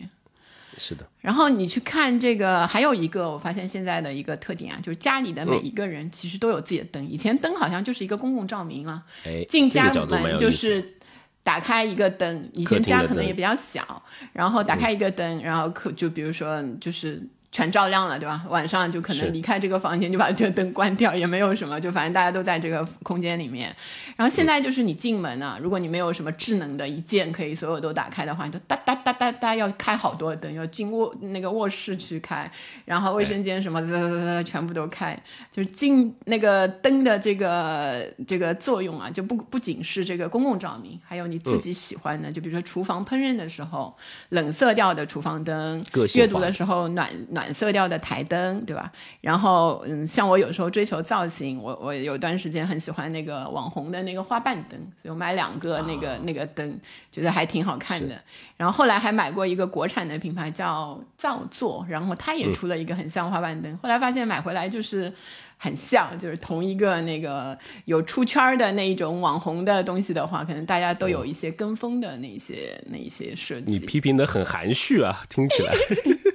[0.78, 1.06] 是的。
[1.20, 7.06] 然后你去看这个，还有一个我发现现在的一个特点啊，就是家里的每一个人其实都有自己的灯。
[7.06, 9.02] 以前灯好像就是一个公共照明啊，
[9.46, 10.94] 进家门就是
[11.42, 12.48] 打开一个灯。
[12.54, 17.22] 以前家可能也比较小，然后打开一个灯，然后可就比如说就是。
[17.52, 18.44] 全照亮了，对吧？
[18.48, 23.74] 晚上就可能离开这个房间，就把这个灯关掉，也没有什么，就反正大家都在这个空间里面。
[24.16, 32.48] 然后现在就是你进门啊，如果你没有什么智能的一键可以所有都打开的话，你就哒哒哒哒哒要开好多灯，要进卧那个卧室去开，
[32.84, 43.92] 然后卫生间什么的全部都开，就是进那个灯的这个这个作用啊，就不不仅是这个公共照明，还有你自己喜欢的，就比如说厨房烹饪的时候
[44.28, 45.84] 冷色调的厨房灯，
[46.14, 47.39] 阅读的时候暖暖。
[47.40, 48.92] 暖色调的台灯，对吧？
[49.22, 56.78] 然后，嗯，像我有时候追求造型，我我有段时间很喜欢那个网红的那个花瓣灯，所以我买两个那个、那个灯，
[57.10, 58.20] 觉得还挺好看的。
[58.58, 65.10] 然后后来还买过一个国产的品牌叫造作，然后它也出了一个很像花瓣灯，后来发现买回来就是
[65.56, 73.72] 很像，就是同一个那个有出圈的那一种网红的东西的话，可能大家都有一些跟风的那些那一些设计。
[73.72, 75.72] 你批评的很含蓄啊，听起来。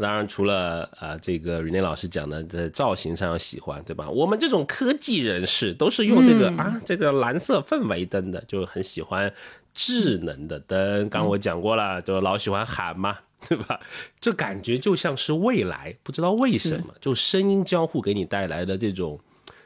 [0.00, 4.08] 当然，除了啊，这个 Rene 老师讲的在造型上要喜欢，对吧？
[4.08, 9.34] 我们这种科技人士都是用这个啊，这个蓝色氛围灯的，就很喜欢
[9.74, 11.08] 智能的灯。
[11.08, 13.80] 刚我讲过了，就老喜欢喊嘛，对吧？
[14.20, 19.18] 这感觉就像是未来，不知道为什么，就声音交互给你带来的这种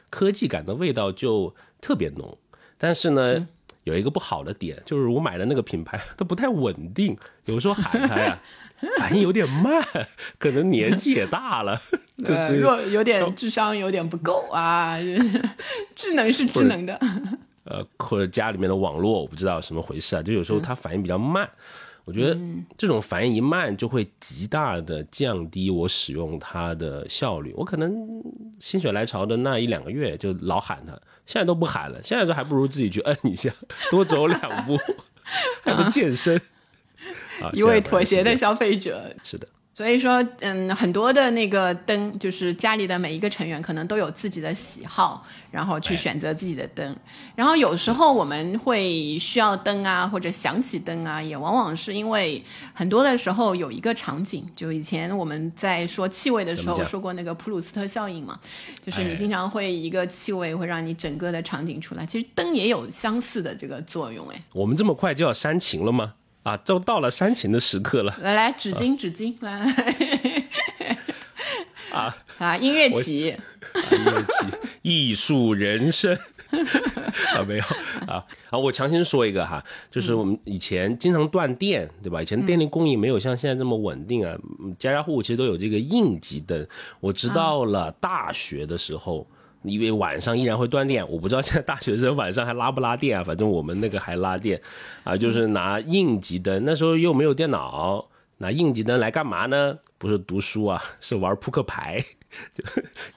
[0.09, 2.35] 科技感的味道就特别浓。
[2.79, 3.47] 但是呢，
[3.83, 8.39] 有一个不好的点，就是我买的那个品牌 它不太稳定，有时候喊它呀。
[8.99, 9.81] 反应有点慢，
[10.37, 11.81] 可能年纪也大了，
[12.25, 14.97] 就是若有点智商有点不够啊。
[15.95, 16.99] 智能是智能的，
[17.63, 21.49] 呃，或者家里面的网络我不知道什么回事啊，就有时候它反应比较慢。
[22.03, 22.37] 我觉得
[22.77, 27.53] 这种反应一慢，就会极大的降低我使用它的效率。
[27.55, 27.95] 我可能
[28.59, 33.51] 心血来潮的那一两个月就老喊它，现在都不喊了，现在都还不如自己去摁一下，
[33.91, 34.79] 多走两步，
[35.63, 36.35] 还能健身。
[37.41, 39.13] 啊一位妥协的消费者。
[39.23, 46.95] 是的，所以说，嗯，很多的那个灯，就是家里的每一个成员可能都有自己的喜好，然后去选择自己的灯。
[47.35, 52.43] 然后有时候我们会需要灯啊，或者想起灯啊，也往往是因为
[52.75, 58.39] 很多的时候有一个场景，就以前我们在说气味的时候说过那个普鲁斯特效应嘛，
[58.85, 62.05] 就是你经常会一个气味会让你整个的场景出来。
[62.05, 66.13] 其实灯也有相似的这个作用，哎，我们这么快就要煽情了吗？
[66.43, 68.15] 啊，都到了煽情的时刻了。
[68.21, 70.45] 来来，纸巾，纸巾，来来。
[71.93, 76.17] 啊啊，音乐起，音乐起，艺术人生。
[77.35, 77.63] 啊，没有
[78.07, 78.25] 啊。
[78.49, 82.21] 啊，我强行说一个哈，就是我们以前经常断电，对吧？
[82.21, 84.37] 以前电力供应没有像现在这么稳定啊，
[84.77, 86.67] 家家户户其实都有这个应急灯。
[86.99, 89.25] 我直到了大学的时候。
[89.63, 93.23] 因为晚上依然会断电，我不知道现在大学生晚上还拉不拉电啊？
[93.23, 94.61] 反正我们那个还拉电，
[95.03, 96.63] 啊，就是拿应急灯。
[96.65, 99.77] 那时候又没有电脑，拿应急灯来干嘛呢？
[99.97, 102.03] 不是读书啊，是玩扑克牌，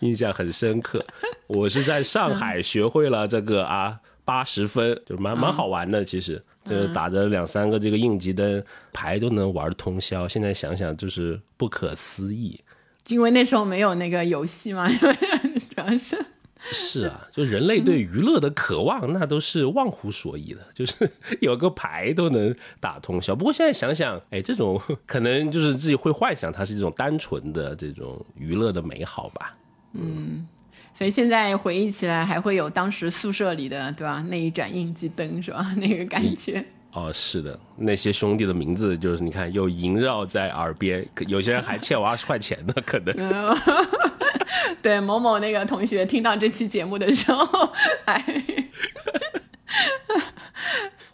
[0.01, 1.05] 印象很深刻。
[1.49, 6.05] 我是在上海学会了这个啊，八十分就蛮蛮好玩的。
[6.05, 10.29] 其实就是打着两三个这个应急灯牌都能玩通宵。
[10.29, 12.61] 现在想想就是不可思议，
[13.09, 16.25] 因为那时候没有那个游戏嘛， 主要是。
[16.73, 20.61] 是啊，就人类对娱乐的渴望，那都是忘乎所以的。
[20.75, 21.09] 就是
[21.41, 23.35] 有个牌都能打通宵。
[23.35, 29.57] 不过现在想想，哎，这种可能就是自己会幻想它是一种单纯的这种娱乐的美好吧。
[29.93, 30.47] 嗯，
[30.93, 34.25] 所以现在回忆起来，还会有当时宿舍里的，对吧？
[34.29, 35.67] 那一盏应急灯是吧？
[35.79, 36.65] 那个感觉。
[36.93, 43.15] 哦，是的，那些兄弟的名字就是你看又萦绕在耳边，有些人还欠我二十块钱呢，可能。
[44.83, 47.73] 对某某那个同学听到这期节目的时候，
[48.05, 48.25] 哎，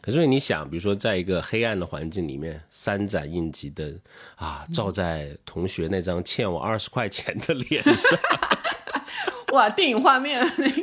[0.01, 3.99] 可是你想，比如说在一个黑暗的环境里面，三盏应急灯
[4.37, 8.19] 啊，照在同学那张欠我二十块钱的脸上，
[9.55, 10.83] 哇，电影画面那个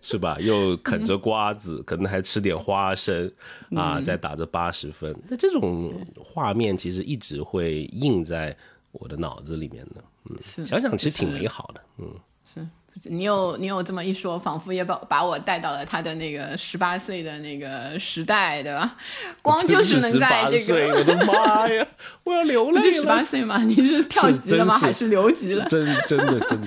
[0.00, 0.38] 是吧？
[0.40, 3.30] 又啃着瓜子，可能还吃点花生
[3.74, 5.92] 啊，在打着八十分，那这种
[6.22, 8.56] 画面其实一直会印在
[8.92, 10.02] 我的脑子里面的。
[10.42, 12.14] 是，想想其实挺美好的，嗯，
[12.54, 12.66] 是
[13.10, 18.96] 你有你有这么一说，仿佛也把把我带到了他的那个十八岁的那个时代，对吧？
[19.42, 21.86] 光就是能在这个，我的妈呀，
[22.24, 22.92] 我要流 泪了。
[22.94, 23.62] 十八岁吗？
[23.64, 24.78] 你是跳级了吗？
[24.78, 25.66] 还是留级了？
[25.66, 26.58] 真真的真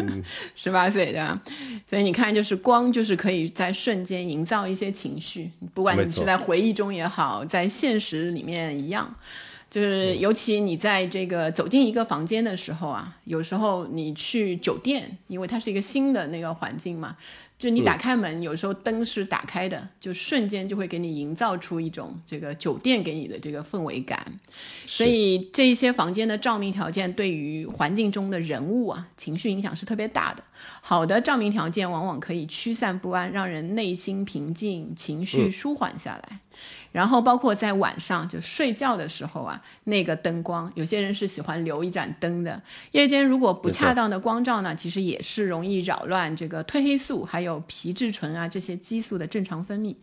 [0.56, 1.38] 十八岁对吧？
[1.86, 9.14] 所以你看，就是光就是可以在瞬间营造一些情绪，不管你是在回忆中也好，在现实里面一样。
[9.74, 17.16] 就是，尤其你在这个走进一个房间的时候啊，有时候你去酒店，因为它是一个新的那个环境嘛，
[17.56, 24.26] 就你打开门，有时候灯是打开的，就瞬间就会给你营造出一种这个酒店给你的这个氛围感。
[24.86, 30.42] 所以这一些房间的照明条件对于环境中的人物啊，情绪影响是特别大的。
[30.82, 36.40] 好的照明条件往往可以驱散不安，让人内心平静，情绪舒缓下来。
[36.92, 42.62] 然后包括在晚上就睡觉的时候啊，那个灯光，有些人是喜欢留一盏灯的。
[42.92, 49.94] 夜间如果不恰当的光照呢，其实也是容易扰乱这个褪黑素还有有皮质醇啊这些激素的正常分泌，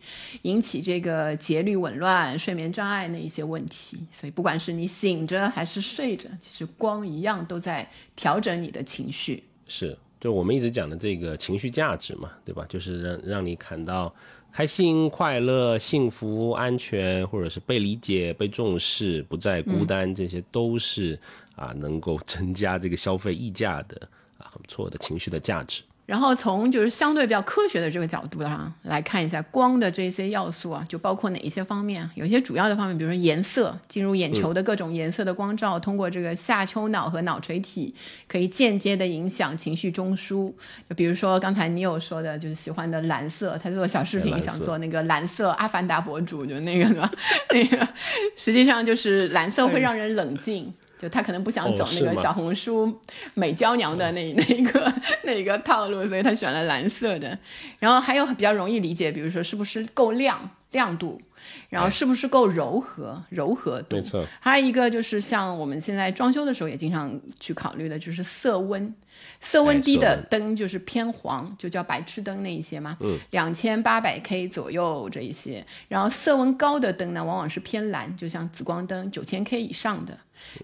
[0.42, 3.98] 引起这个节律紊乱、睡眠障碍那一些问题。
[4.10, 9.44] 所以不管是你醒着还是睡着，其实光一样都在调整你的情绪。
[9.68, 12.66] 是，就我们一直讲的这个情绪价值嘛，对吧？
[12.68, 14.14] 就是让让你感到
[14.52, 21.18] 开心、快乐、幸福、安全，或者是被理解、被重视、不再孤单，这些都是
[21.56, 23.96] 啊能够增加这个消费溢价的
[24.36, 25.82] 啊很不错的情绪的价值。
[26.04, 32.08] 然后从就是相对比较科学的这个角度上来看一下光的这些要素啊，就包括哪一些方面？
[32.16, 37.94] 有一些主要的方面，比如说颜色，进入眼球的各种颜色的光照，通过这个下丘脑和脑垂体，
[38.26, 40.52] 可以间接的影响情绪中枢。
[40.88, 47.10] 就比如说刚才你有说的，就是喜欢的蓝色，他做小视频想做那个蓝色阿凡达博主，就那个
[47.50, 47.88] 那个，
[48.36, 50.74] 实际上就是蓝色会让人冷静。
[51.02, 53.00] 就他可能不想走那个小红书
[53.34, 54.94] 美娇娘的那 那一个
[55.24, 57.36] 那一个套路，所以他选了蓝色的。
[57.80, 61.20] 然后还有比较容易理解，比如说是不是够亮亮度，
[61.68, 63.96] 然后是不是够柔和柔和度。
[63.96, 64.26] 没错。
[64.40, 68.94] 还有一个就是像我们现在装修的时候也经常去考虑的，就是色温。
[69.40, 72.96] 色温低的灯就是偏黄，就叫白炽灯那一些嘛。
[73.00, 73.18] 嗯。
[73.30, 80.18] 两千八百 K 左右这一些，然后色温高的灯呢，往往是偏蓝，就像紫光灯九千 K 以上的。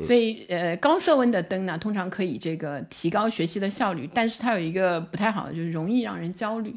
[0.04, 6.74] 所以，呃，高色温的灯呢，通常可以这个提高学习的效率，但是它有一个不太好的，就是容易让人焦虑。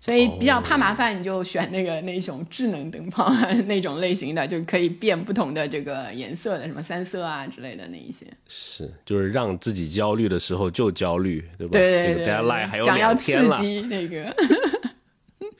[0.00, 3.30] 所以比较怕麻烦，你就选那个那种智能灯泡
[3.66, 8.26] 那种类型的，就可以变不同的这个颜色的，什么三色啊之类的那一些。
[8.48, 11.72] 是，就是让自己焦虑的时候就焦虑，对吧？
[11.72, 12.24] 对对对。
[12.24, 13.58] 这个 deadline 还有想要天了。
[13.58, 14.34] 刺激那个。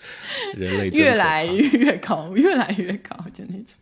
[0.56, 3.74] 人类越来越高，越来越高，就那种。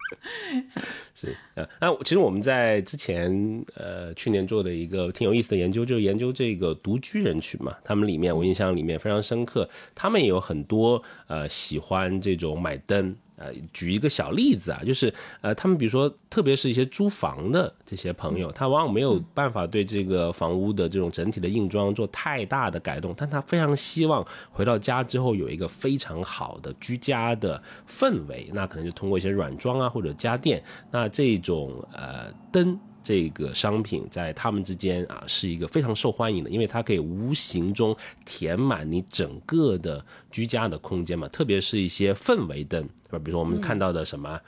[1.14, 3.30] 是啊，那其实我们在之前
[3.74, 7.76] 呃去年做的一个挺有意思的研究，就是研究这个独居人群嘛。
[7.84, 13.16] 他们里面我印象里面非常深刻，他们也有很多呃喜欢这种买灯。
[13.38, 32.78] 呃，举一个小例子啊，就是呃，他们比如说，特别是一些租房的这些朋友，他往往没有办法对这个房屋的这种整体的硬装做太大的改动，但他非常希望回到家之后有一个非常好的居家的氛围，那可能就通过一些软装啊或者家电，那这种呃灯。
[33.08, 37.96] 这个商品在他们之间啊是一个非常受欢迎的，因为它可以无形中
[38.26, 42.82] 填满你整个的居家的空间嘛，特别是一些氛围灯，
[43.24, 44.38] 比如说我们看到的什么，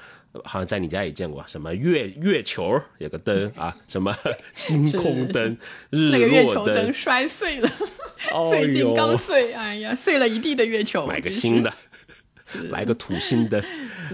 [0.44, 4.14] 好像在你家也见过什么月月球有个灯啊，什么
[4.52, 5.56] 星空灯、
[5.88, 7.68] 日 那个月球灯摔碎了，
[8.50, 11.72] 最近刚碎，哎呀，碎了一地的月球，买个新的，
[12.68, 13.64] 来个土星灯。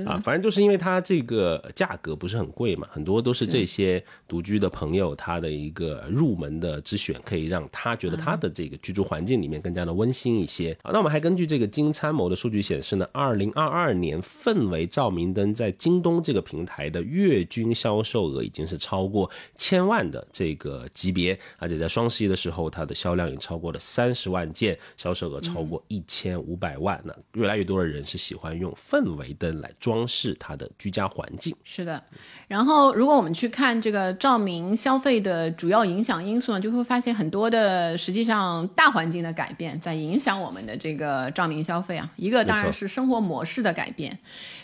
[0.04, 10.72] 啊，反正就是因为它这个价格不是很贵嘛，很多都是这些独居的朋友他的一个入门的之选，可以让他觉得他的这个居住环境里面更加的温馨一些。
[10.82, 27.00] 啊，那我们还根据这个金参谋的数据显示呢，二零二二年氛围照明灯在京东这个平台的月均销售额已经是超过千万的这个级别，而且在双十一的时候，它的销量也超过了三十万件，销售额超过一千五百万。
[27.04, 29.72] 那越来越多的人是喜欢用氛围灯来。
[29.86, 32.02] 装饰它的居家环境是的，
[32.48, 42.10] 然后如果我们去看这个照明消费的主要影响因素呢，就会发现很多的实际上大环境的改变在影响我们的这个照明消费啊。
[42.16, 44.18] 一个当然是生活模式的改变，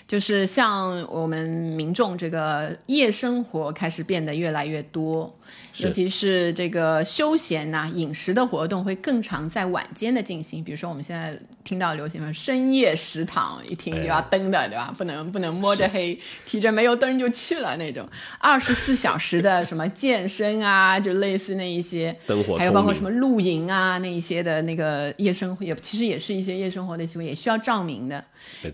[0.09, 5.33] 就是像我们民众这个夜生活开始变得越来越多。
[5.79, 10.63] 尤其是这个休闲呐、饮食的活动会更常在晚间的进行。
[10.63, 14.95] 比如说，我们现在听到流行的深夜食堂，一听就要灯的，对吧？
[14.97, 18.07] 不能不能摸着黑，提着煤油灯就去了那种。
[18.39, 28.23] 二十四小时的什么健身啊，就类似那一些，灯火还有包括什么露营啊那一些的那个夜生活，也其实也是一些夜生活的行为，也需要照明的。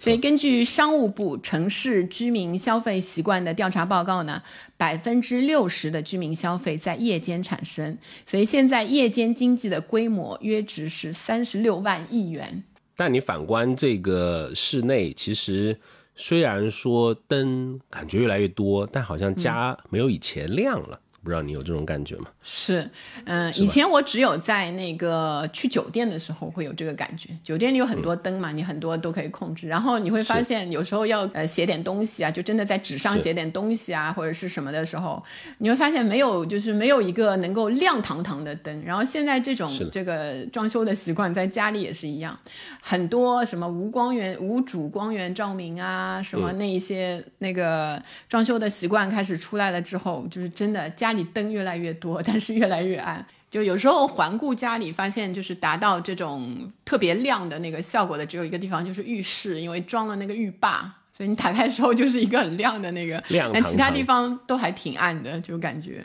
[0.01, 4.43] 所以，根据商务部城市居民消费习惯的调查报告呢。
[4.79, 12.62] 百分之六十的居民消费在夜间产生，所以现在夜间经济的规模约值是三十六万亿元。
[12.97, 15.79] 但你反观这个室内，其实
[16.14, 21.01] 虽然说灯感觉越来越多，但好像家没有以前亮了。
[21.23, 22.27] 不知道你有这种感觉吗？
[22.43, 22.89] 是，
[23.25, 27.31] 嗯，以前我只有在那个去酒店的时候会有这个感觉。
[27.43, 29.69] 酒店里有很多灯嘛，你很多都可以控制。
[29.69, 35.23] 然后你会发现，有时候要呃写点东西啊，就真的在纸上写点东西啊，或者是什么的时候，
[35.59, 38.83] 你会发现没有，就是没有一个能够亮堂堂的灯。
[38.85, 42.39] 然后现在这种这个装修的习惯，在家里也是一样，
[42.81, 51.25] 很多什么无光源、无主光源照明啊，什么那一些那个装修的习惯开始出来了之后，就是真的家里。
[51.33, 53.25] 灯越来越多，但是越来越暗。
[53.51, 66.05] 就有时候环顾家里，发现就是达到这种特别亮的那个效果的，只有一个地方，就是浴室，因为装了那个浴霸，所以你打开的时候就是一个很亮的那个，亮但其他堂堂地方都还挺暗的，就感觉。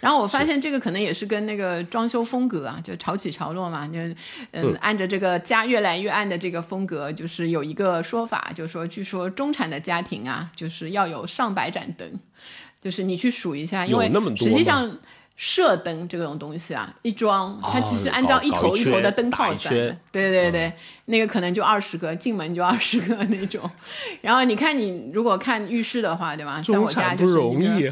[0.00, 3.98] 然后我发现这个可能也是跟那个装修风格啊，就潮起潮落嘛，就
[4.50, 12.20] 嗯，按着这个家越来越暗的这个风格，就是有一个说法，就是说，据说中产的家庭啊，就是要有上百盏灯，
[12.84, 14.90] 就是你去数一下，因为实际上
[15.36, 20.70] 射灯这种东西啊，一装它其实按照一头一头的灯泡算的，对对对，
[21.06, 23.68] 那个可能就二十个，进门就二十个那种。
[24.20, 26.62] 然后你看你如果看浴室的话，对吧？
[26.62, 27.90] 像我家就是一个容易，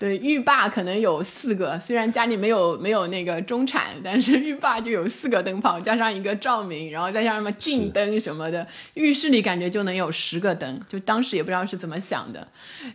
[0.00, 10.80] 对，浴霸可能有四个，虽然家里没有没有那个中产，但是浴霸就有四个灯泡，加上一个照明，然后再加上什么镜灯什么的，浴室里感觉就能有十个灯。
[10.88, 12.48] 就当时也不知道是怎么想的，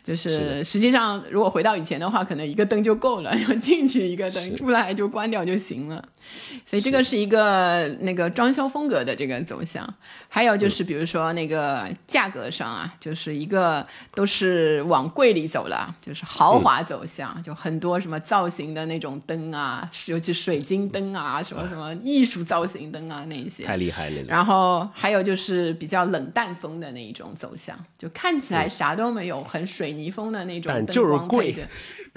[0.03, 6.03] 就是实际上如果回到以前的话，可能一个灯就够了， 然后进去一个灯，出来就关掉就行了。
[6.65, 9.87] 所以这个是一个那个装修风格的这个走向，
[10.27, 23.63] 还有就是比如说那个价格上啊，就是一个都是往贵里走了，就是豪华走向，就很多什么造型的那种灯啊，尤其水晶灯啊，什么什么艺术造型灯啊那一些。
[23.63, 24.21] 太厉害了。
[24.27, 31.67] 然后还有就是比较冷淡风的那一种走向，就看起来啥都没有，很水泥风的那种但灯就是贵光配着，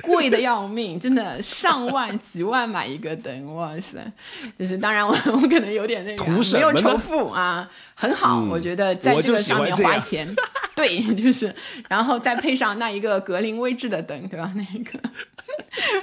[0.02, 3.97] 贵的要命，真的上万几万买一个灯，哇塞！
[4.58, 10.28] 就是当然我我可能有点那个没有仇富啊，很好，我觉得在这个上面花钱，
[10.74, 11.54] 对，就是
[11.88, 14.52] 然后再配上那一个格林威治的灯，对吧？
[14.54, 14.98] 那个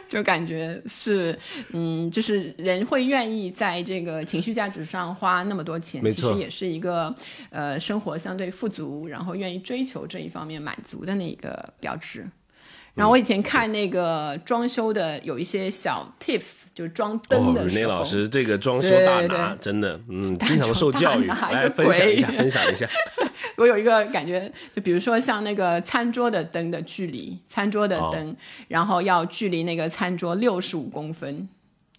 [0.07, 1.37] 就感觉是，
[1.71, 7.13] 嗯，就是人会愿意在这个情绪价值上花那么多钱，没错其实也是一个
[7.49, 12.25] 呃生活相对富足，然后愿意追求这一方面满足的那个标志。
[12.95, 19.37] 然后我以前看那个装修的有一些小 tips，就是装灯哦的时候，，Rene 老师这个装修大对对。
[19.37, 22.87] 拿，对真的，嗯，经常受教育，来分享一下，分享一下。
[23.57, 28.35] 我有一个感觉，就比如说像那个餐桌的灯的距离，餐桌的灯，哦
[28.69, 31.47] 然后要距离那个餐桌六十五公分，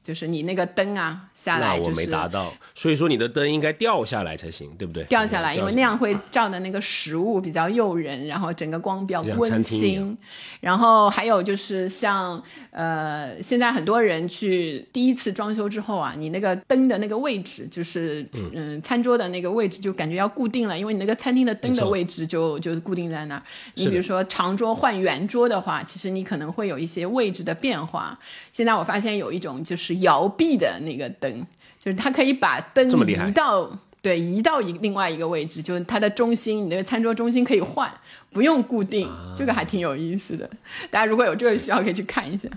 [0.06, 5.02] 就是你那个灯啊下来就是没达到，所以说你的灯应该掉下来才行，对不对？
[5.06, 10.16] 掉下来，因为那样会照的那个食物比较诱人，然后整个光比较温馨。
[10.60, 12.40] 然后还有就是像
[12.70, 23.42] 呃，现在很多人去第一次装修之后啊，你那个灯的那个位置，就是嗯、餐桌的那个位置就感觉要固定了，因为你那个餐厅的灯的位置就就固定在那儿。
[23.74, 28.16] 你比如说长桌换圆桌的话，其实你可能会有一些位置的变化。
[28.52, 31.46] 现在我发现有一种就是摇臂的那个灯，
[31.78, 33.78] 就是它可以把灯移到。
[34.02, 37.92] 对，移到一另外一个位置，就是它的中心，你那个餐桌中心可以换，
[38.30, 40.48] 不用固定，这个还挺有意思的。
[40.90, 42.48] 大家如果有这个需要，可以去看一下。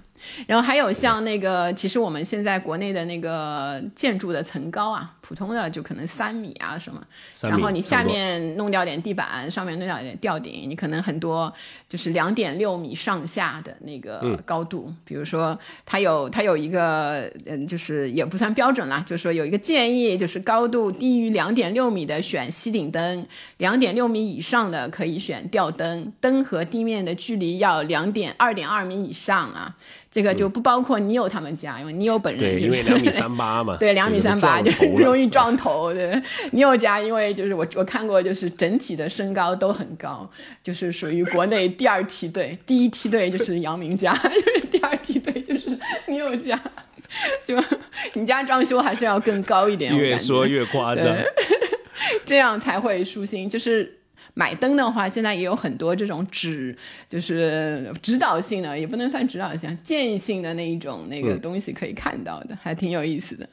[0.46, 7.00] 然后还有像那个，其实我们现在国内的那个建筑的层高啊，普通的就可能三米啊什么，
[7.42, 11.54] 然后你下面弄掉点地板，上面弄掉点吊顶，你可能很多
[11.88, 14.92] 就是两点六米上下的那个嗯高度。
[15.06, 15.56] 比如说，
[15.86, 23.28] 它有它有一个嗯，就是也不算标准啦，就是说有一个建议，就是高度低于两点六米的选吸顶灯，
[23.58, 29.76] 两点六米以上的可以选吊灯，灯和地面的距离要两点二点二米以上啊。
[30.12, 35.94] 这个就不包括你有他们家，因为你有本人是因为两米 三八嘛，对，两米三八就容易撞头。
[35.94, 40.30] 对，你有家，因为就是我我看过，就是整体的身高都很高，
[40.64, 46.60] 就是属于国内第二梯队，第一梯队就是姚明家，就是第二梯队就是你有家。
[47.44, 47.60] 就
[48.14, 51.04] 你家装修还是要更高一点，越说越夸张。
[51.04, 51.26] 对
[52.24, 53.50] 这样才会舒心。
[53.50, 53.99] 就是
[54.40, 56.74] 买灯的话，现在也有很多这种指，
[57.10, 63.50] 就是指导性的，也不能算指导性，建议性的那一种那个东西可以看到的，还挺有意思的。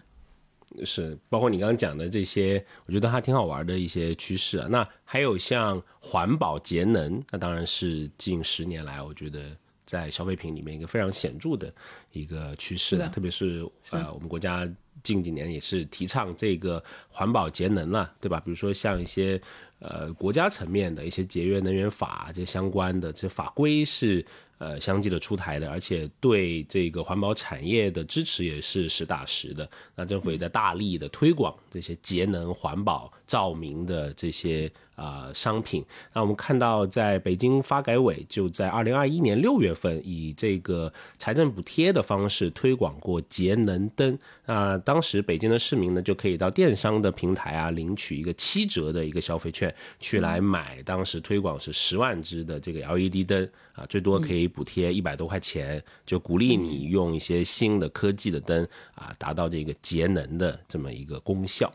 [0.84, 4.68] 是，包括你刚刚讲的这些，我觉得还挺好玩的一些趋势啊。
[4.70, 9.40] 那还有像环保节能，那当然是近十年来，我觉得
[9.84, 11.72] 在消费品里面一个非常显著的
[12.12, 14.68] 一个趋势是的特别是呃，我们国家
[15.02, 18.40] 近几年也是提倡这个环保节能了，对吧？
[18.44, 19.40] 比如说像一些
[19.78, 24.24] 呃国家层面的一些节约能源法这相关的这法规是
[24.58, 29.68] 呃相继的出台的，而且对这个环保产业的支持也是实打实的。
[29.94, 35.84] 那政府也在大力的推广这些节能、环保、照明的这些啊、商品。
[36.14, 44.18] 那我们看到，在北京发改委就在二零二一年六月份以这个财政补贴的方式推广过节能灯。
[44.46, 53.46] 那当时北京的市民呢就可以到电商的平台啊领取一个七折的一个消费券，去来买当时推广是十万支的这个 LED 灯
[53.76, 61.70] 啊，最多可以补贴一百多块钱，就鼓励你用一些新的科技的灯啊，达到这个节能的这么一个功效。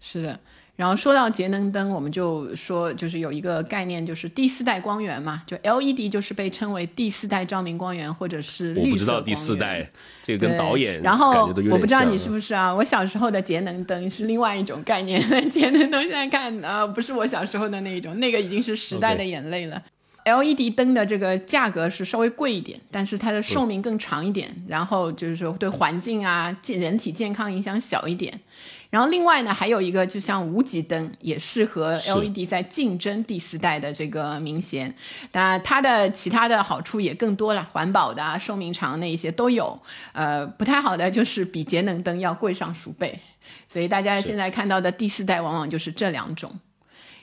[0.00, 0.38] 是的。
[0.76, 9.90] 然后说到节能灯，我们就说就是有一个概念，就是第四代光源嘛，就 LED 就是被称为第四代照明光源，或者是绿色我不知道第四代，
[10.22, 12.74] 这个跟导演然后我不知道你是不是啊？
[12.74, 15.20] 我小时候的节能灯是另外一种概念，
[15.50, 19.82] 节能灯现在看呃不是我小时候的那一种，那个已经是时代的眼泪了。
[20.24, 28.40] LED 灯的这个价格是稍微贵一点，但是它的寿命更长一点，然后就是说对环境啊、健人体健康影响小一点。
[28.90, 34.92] 然后另外呢，还有一个就像无极灯，也适合 LED 在竞争第四代的这个明显。
[35.30, 39.80] 当然，它的其他的好处也更多了，环保的、啊、寿命长那一些都有。
[40.12, 43.20] 呃，不太好的就是比节能灯要贵上数倍，
[43.68, 46.58] 所以大家现在看到的第四代往往就是这两种。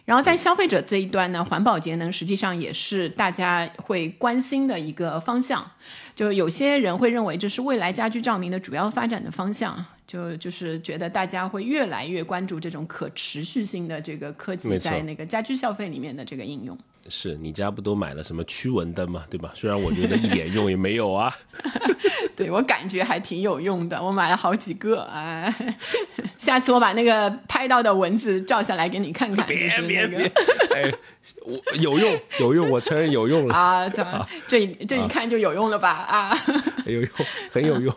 [0.08, 5.70] 然后在消费者这一端呢，环保节能实际上也是大家会关心的一个方向。
[6.16, 16.78] 就有些人会认为这是未来家居照明的主要发展的方向，就就是觉得大家会越来越关注这种可持续性的这个科技在那个家居消费里面的这个应用。
[17.10, 19.51] 是你家不都买了什么驱蚊灯吗，对吧？
[19.55, 21.34] 虽然我觉得一点用也没有啊。
[22.36, 25.51] 对我感觉还挺有用的，我买了好几个，哎，
[26.38, 30.32] 下次我把那个拍到的蚊子照下来给你看看，别别别，
[30.76, 30.93] 哎，
[31.43, 34.05] 我有用有用，我承认有用了，啊，对，
[34.47, 35.89] 这一这一看就有用了吧？
[35.89, 36.38] 啊，
[36.86, 37.10] 有用，
[37.49, 37.93] 很有用。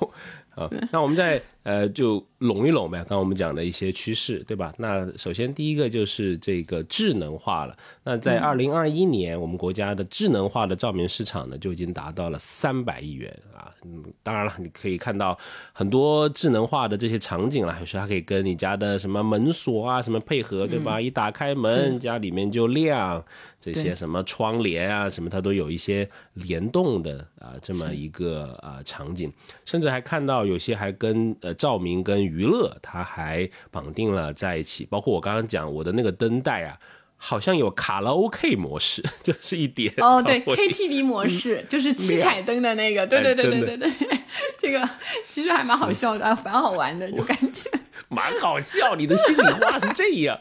[0.56, 4.72] 啊，那我们再呃就拢一拢呗，刚刚我们讲的一些趋势，对吧？
[4.78, 7.76] 那首先第一个就是这个智能化了。
[8.02, 13.70] 那在二零二一年，我们国家的智能化的照明市场呢，就已经达到了三百亿元啊。
[13.84, 15.38] 嗯，当然了，你可以看到
[15.72, 21.00] 很多智能化的这些场景了，有时候它可以跟你家的什么门锁啊什么配合，对吧？
[21.00, 23.22] 一打开门，家里面就亮。
[23.62, 29.30] 这些什么窗帘啊，什么它都有一些联动的啊、这么一个啊、场景，
[29.66, 36.78] 甚至还看到有些还跟呃照明跟娱乐它还绑定了在一起，包括我刚刚讲我的那个灯带啊，
[37.16, 44.20] 好像有卡拉 OK 模式， 就是一点哦，对，KTV 模式就是七彩灯的那个，对哎对对对对对，
[44.58, 44.88] 这个
[45.26, 47.70] 其实还蛮好笑的，啊，蛮好玩的，就感觉。
[48.08, 50.40] 蛮好笑，你的心里话是这样。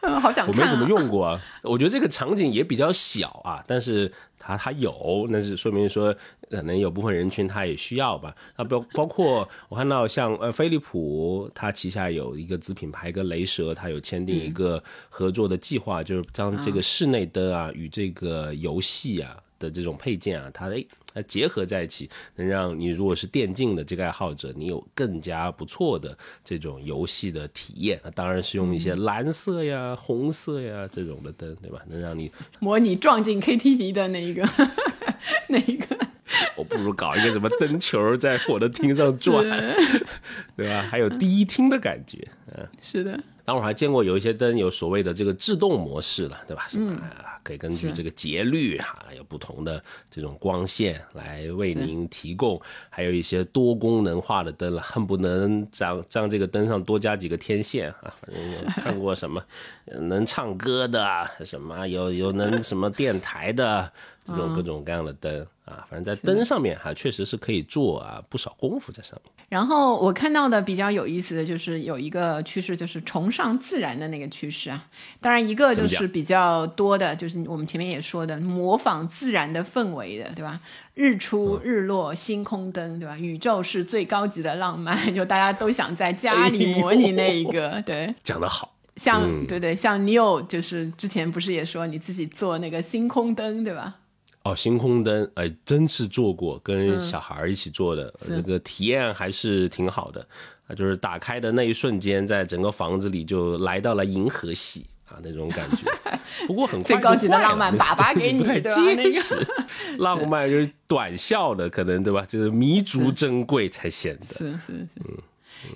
[0.00, 0.58] 嗯，好想看、啊。
[0.58, 4.12] 我没怎么用过啊，我觉得这个场景也比较小啊，但是
[4.48, 6.14] 它它有，那是说明说
[6.48, 8.34] 可能有部分人群他也需要吧。
[8.56, 19.36] 那包包括我看到像呃飞利浦，它旗下有一个子品牌跟雷蛇，它有签订一个合作的计划，就是将这个室内灯啊与这个游戏啊。
[19.58, 20.84] 的这种配件啊，它哎，
[21.14, 28.00] 它结合在一起，能让你如果是电竞的这个爱好者，你有更加不错的这种游戏的体验。
[28.04, 31.80] 那当然是用一些蓝色呀、红色呀这种的灯，对吧？
[31.88, 32.30] 能让你，
[32.60, 34.48] 模拟撞进 KTV 的那一个
[35.48, 35.86] 那一个。
[36.56, 39.44] 我不如搞一个什么灯球在我的厅上转，
[40.56, 40.82] 对吧？
[40.82, 42.18] 还有第一厅的感觉，
[42.54, 42.66] 嗯。
[42.82, 43.12] 是的，
[43.44, 46.66] 当然我还见过有一些灯有所谓的这个制动模式了，对吧？
[46.68, 58.14] 什么、啊可以根据这个节律哈、有不同的这种光线来为您提供，还有一些多功能化的灯了，恨不能让让这个灯上多加几个天线啊。
[58.20, 59.42] 反正有看过什么
[59.86, 63.90] 呃 能唱歌的啊，什么有有能什么电台的
[64.28, 69.32] 这种各种各样的灯啊，反正在灯上面哈、确实是可以做啊不少功夫在上面。
[69.48, 74.84] 然后我看到的比较有意思的就是有一个趋势，就是崇尚自然的那个趋势啊。
[75.20, 80.60] 当然，一个就是比较多的，就是我们前面也说的，模仿自然的氛围的，对吧？
[80.94, 83.16] 日出、日落、星空灯，对吧？
[83.16, 88.14] 宇宙是最高级的浪漫，就大家都想在家里模拟那一个，对。
[88.22, 93.94] 讲得好，像、嗯对对，像你有就是之前不是也说你自己做那个星空灯，对吧？
[94.48, 100.26] 哦，星空灯，哎，真是做过，嗯跟小孩儿一起做的，这个体验还是挺好的
[100.66, 100.74] 啊。
[100.74, 105.90] 就是打开的那一瞬间，在整个房子里就来到了银河系啊那种感觉。
[106.46, 109.46] 不过很快最高级的浪漫爸爸给你 不太对吧那个
[109.98, 112.24] 浪漫就是短效的，可能对吧？
[112.28, 114.24] 就是弥足珍贵才显得。
[114.24, 114.88] 是是是。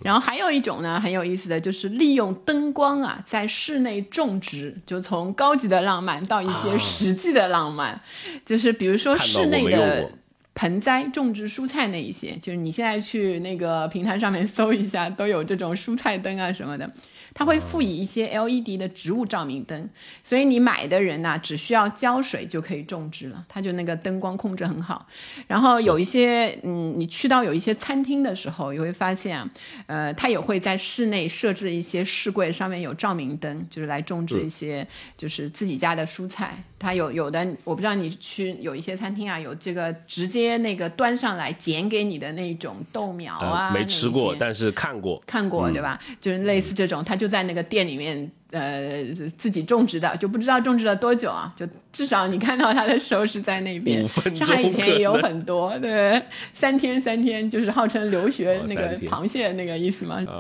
[0.04, 8.00] 然后还有一种呢，很有意思的就是利用灯光啊，在室内种植，就从高级的浪漫到一些实际的浪漫，
[8.44, 10.10] 就是比如说室内的过
[10.54, 16.90] 盆栽种植蔬菜那一些，就是你现在去那个平台上面搜一下，都有这种蔬菜灯啊什么的。
[17.34, 19.88] 它会附以一些 LED 的植物照明灯，
[20.22, 25.06] 所以你买的人呐，只需要浇水就可以种植了，它就那个灯光控制很好。
[25.46, 29.50] 然后有一些，嗯，你去到有一些餐厅的时候，你会发现啊，
[29.86, 34.86] 呃，它也会在室内设置一些饰柜，上面有照明灯，就是来种植一些
[35.16, 36.62] 就是自己家的蔬菜。
[36.82, 46.00] 它有有的，我不知道你去有一些餐厅啊，有这个直接那个端上来剪给你的那种豆苗啊，没吃过，但是看过看过对吧？
[46.20, 49.04] 就是类似这种，他就在那个店里面，呃，
[49.38, 54.04] 自己种植的，就不知道种植了多久啊，就至少你看到他的时候是在那边。
[54.34, 56.20] 上海以前也有很多，对，
[56.52, 60.20] 三天三天，就是号称留学那个螃蟹那个意思嘛。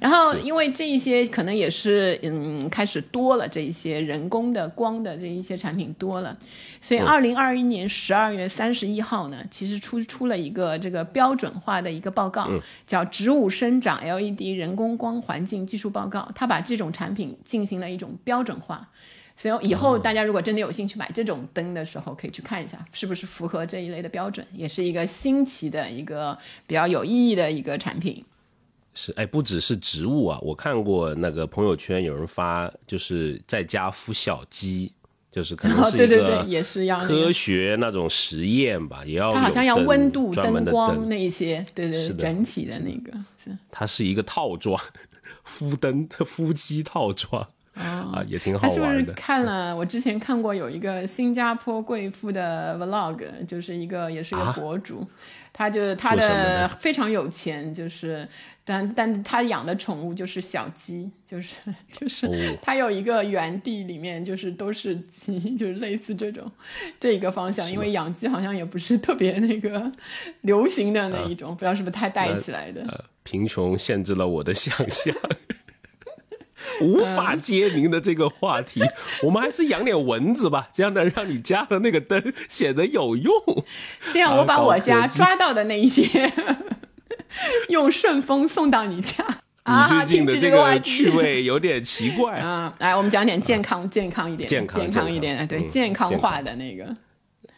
[0.00, 6.36] 然后，因为这一些可能也是嗯开始多了，这一些人工的光的这一些产品多了，
[6.80, 12.48] 所以二零二一年十二月三十一号呢，其实出出了一个这个标准化的一个报告，
[12.86, 18.88] 叫《植物生长 LED 人工光环境技术报告》，它把这种产品进行了一种标准化，
[19.36, 26.38] 所以以后大家如果真的有兴趣买这种灯的时候，可以去看一下是不是符合这一类的标准，也是一个新奇的一个
[26.68, 28.24] 比较有意义的一个产品。
[29.00, 34.92] 是哎，不只是植物啊，我看过那个朋友圈有人发，就是在家孵小鸡，
[35.30, 43.56] 就是可能是一个也是要科学那种实验吧，也要它好像要温度、灯光那一些，对对，整体的那个是。
[43.70, 44.76] 它是一个套装，
[45.46, 48.82] 孵灯孵鸡套装啊，也挺好玩的。
[48.82, 49.76] 他是不是看了？
[49.76, 55.06] 我之前看过有一个新加坡贵妇的 vlog，就是一个也是一个博主，
[55.52, 58.26] 他就他的非常有钱，就是。
[58.70, 61.54] 但但他养的宠物就是小鸡，就是
[61.90, 62.28] 就是
[62.60, 66.52] 他有一个园地，里面就是都是鸡， 就是类似这种
[67.00, 67.66] 这一个方向。
[67.72, 69.90] 因为养鸡好像也不是特别那个
[70.42, 73.06] 流行的那一种，不知道是不是太带起来的。
[73.22, 75.16] 贫穷限制了我的想象，
[76.80, 78.82] 无法接您的这个话题。
[79.22, 83.32] 我们还是养点蚊子吧，这样能让你家的那个灯显得有用。
[84.12, 86.32] 这样我把我家抓到的那一些。
[87.68, 89.22] 用顺丰送到你家
[89.62, 89.86] 啊！
[89.86, 92.72] 最近的这个趣味有点奇怪啊！
[92.78, 96.86] 来，我们讲点健康、健康一点、健康、健康一点，对，健康化的那个。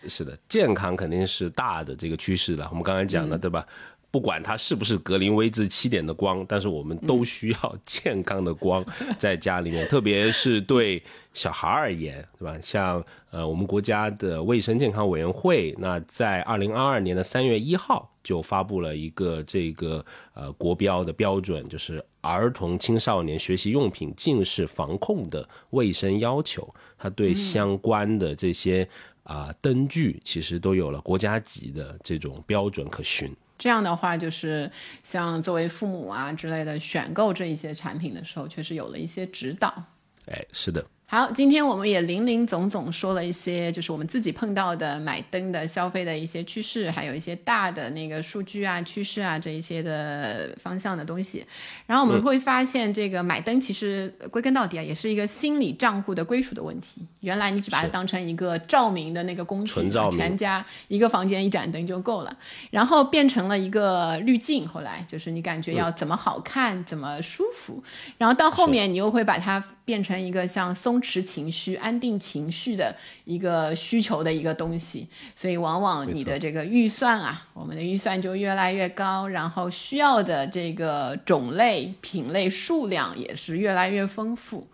[0.08, 2.66] 是的，健康肯定是大的这个趋势了。
[2.70, 3.64] 我们刚才讲了，对吧？
[4.10, 8.84] 不管它是不是格林威治七点的光，但是我们都需要健康的光
[9.16, 11.02] 在家里面，特别是对
[11.32, 12.58] 小孩而言，对吧？
[12.62, 20.04] 像呃，我们国家的卫生健康委员会，那在二零二二年的三月一号就发布了一个这个
[20.34, 28.88] 呃国标的标准，就是儿童青少年学习用品近视防控的卫生要求，它对相关的这些
[29.22, 33.32] 啊灯具其实都有了国家级的这种标准可循。
[33.60, 34.68] 这样的话，就是
[35.04, 39.84] 像作为父母啊之类的选购这一些产品的时候，确实有了一些指导。
[40.26, 40.84] 哎，是的。
[41.12, 51.44] 好，今天我们也零零总总说了一些，就是我们自己碰到的买灯的消费的一些趋势，还有一些大的那个数据啊、趋势啊这一些的方向的东西。
[51.84, 57.04] 然后我们会发现，这个买灯其实归根到底啊，也是一个心理账户的归属的问题。
[57.18, 62.32] 原来你只把它当成一个照明的那个工具，全家一个房间一盏灯就够了。
[62.70, 67.82] 然后变成了一个滤镜，后来就是你感觉要怎么好看、怎么舒服。
[68.16, 69.60] 然后到后面你又会把它
[69.90, 71.00] 变成一个像松。
[71.00, 84.68] 弛情绪、安定情绪的一个需求的一个东西，所以往往你的这个预算啊，我们的预算就越来越高，然后需要的这个种类、品类、数量也是越来越丰富。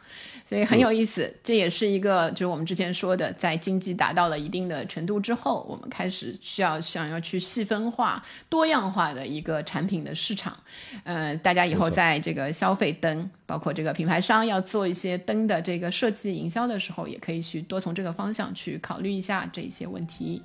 [0.48, 10.56] 所以很有意思，这也是一个，就是我们之前说的，在经济达到了一定的程度之后，我们开始需要想要去细分化、多样化的一个产品的市场。
[11.02, 20.40] 呃，大家以后在这个消费灯，包括这个品牌商要做一些灯的这个设计营销的时候，也可以去多从这个方向去考虑一下这些问题。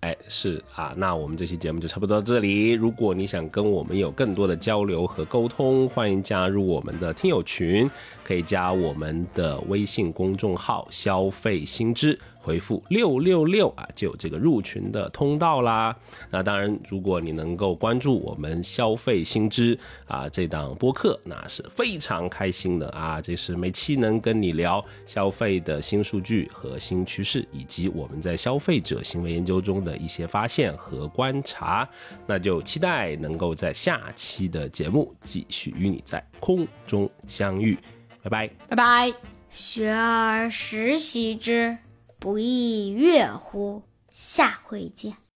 [0.00, 2.70] 哎，是啊，那我们这期节目就差不多到这里。
[2.70, 7.90] 如果你想跟我们有更多的交流和沟通，欢迎加入我们的听友群，
[8.22, 12.16] 可以加我们的微信公众号“消费新知”。
[12.48, 15.94] 回复六六六啊，就有这个入群的通道啦。
[16.30, 23.20] 那当然，如果你能够关注我们消费新知啊这档播客，那是非常开心的啊。
[23.20, 31.86] 这是每期能跟你聊消费的新数据和新趋势，以及我们在消费者行为研究中的一些发现和观察。
[32.26, 37.76] 那就期待能够在下期的节目继续与你在空中相遇。
[38.22, 39.12] 拜拜，拜拜。
[39.50, 41.76] 学而时习之。
[42.18, 43.82] 不亦乐乎？
[44.10, 45.18] 下回见。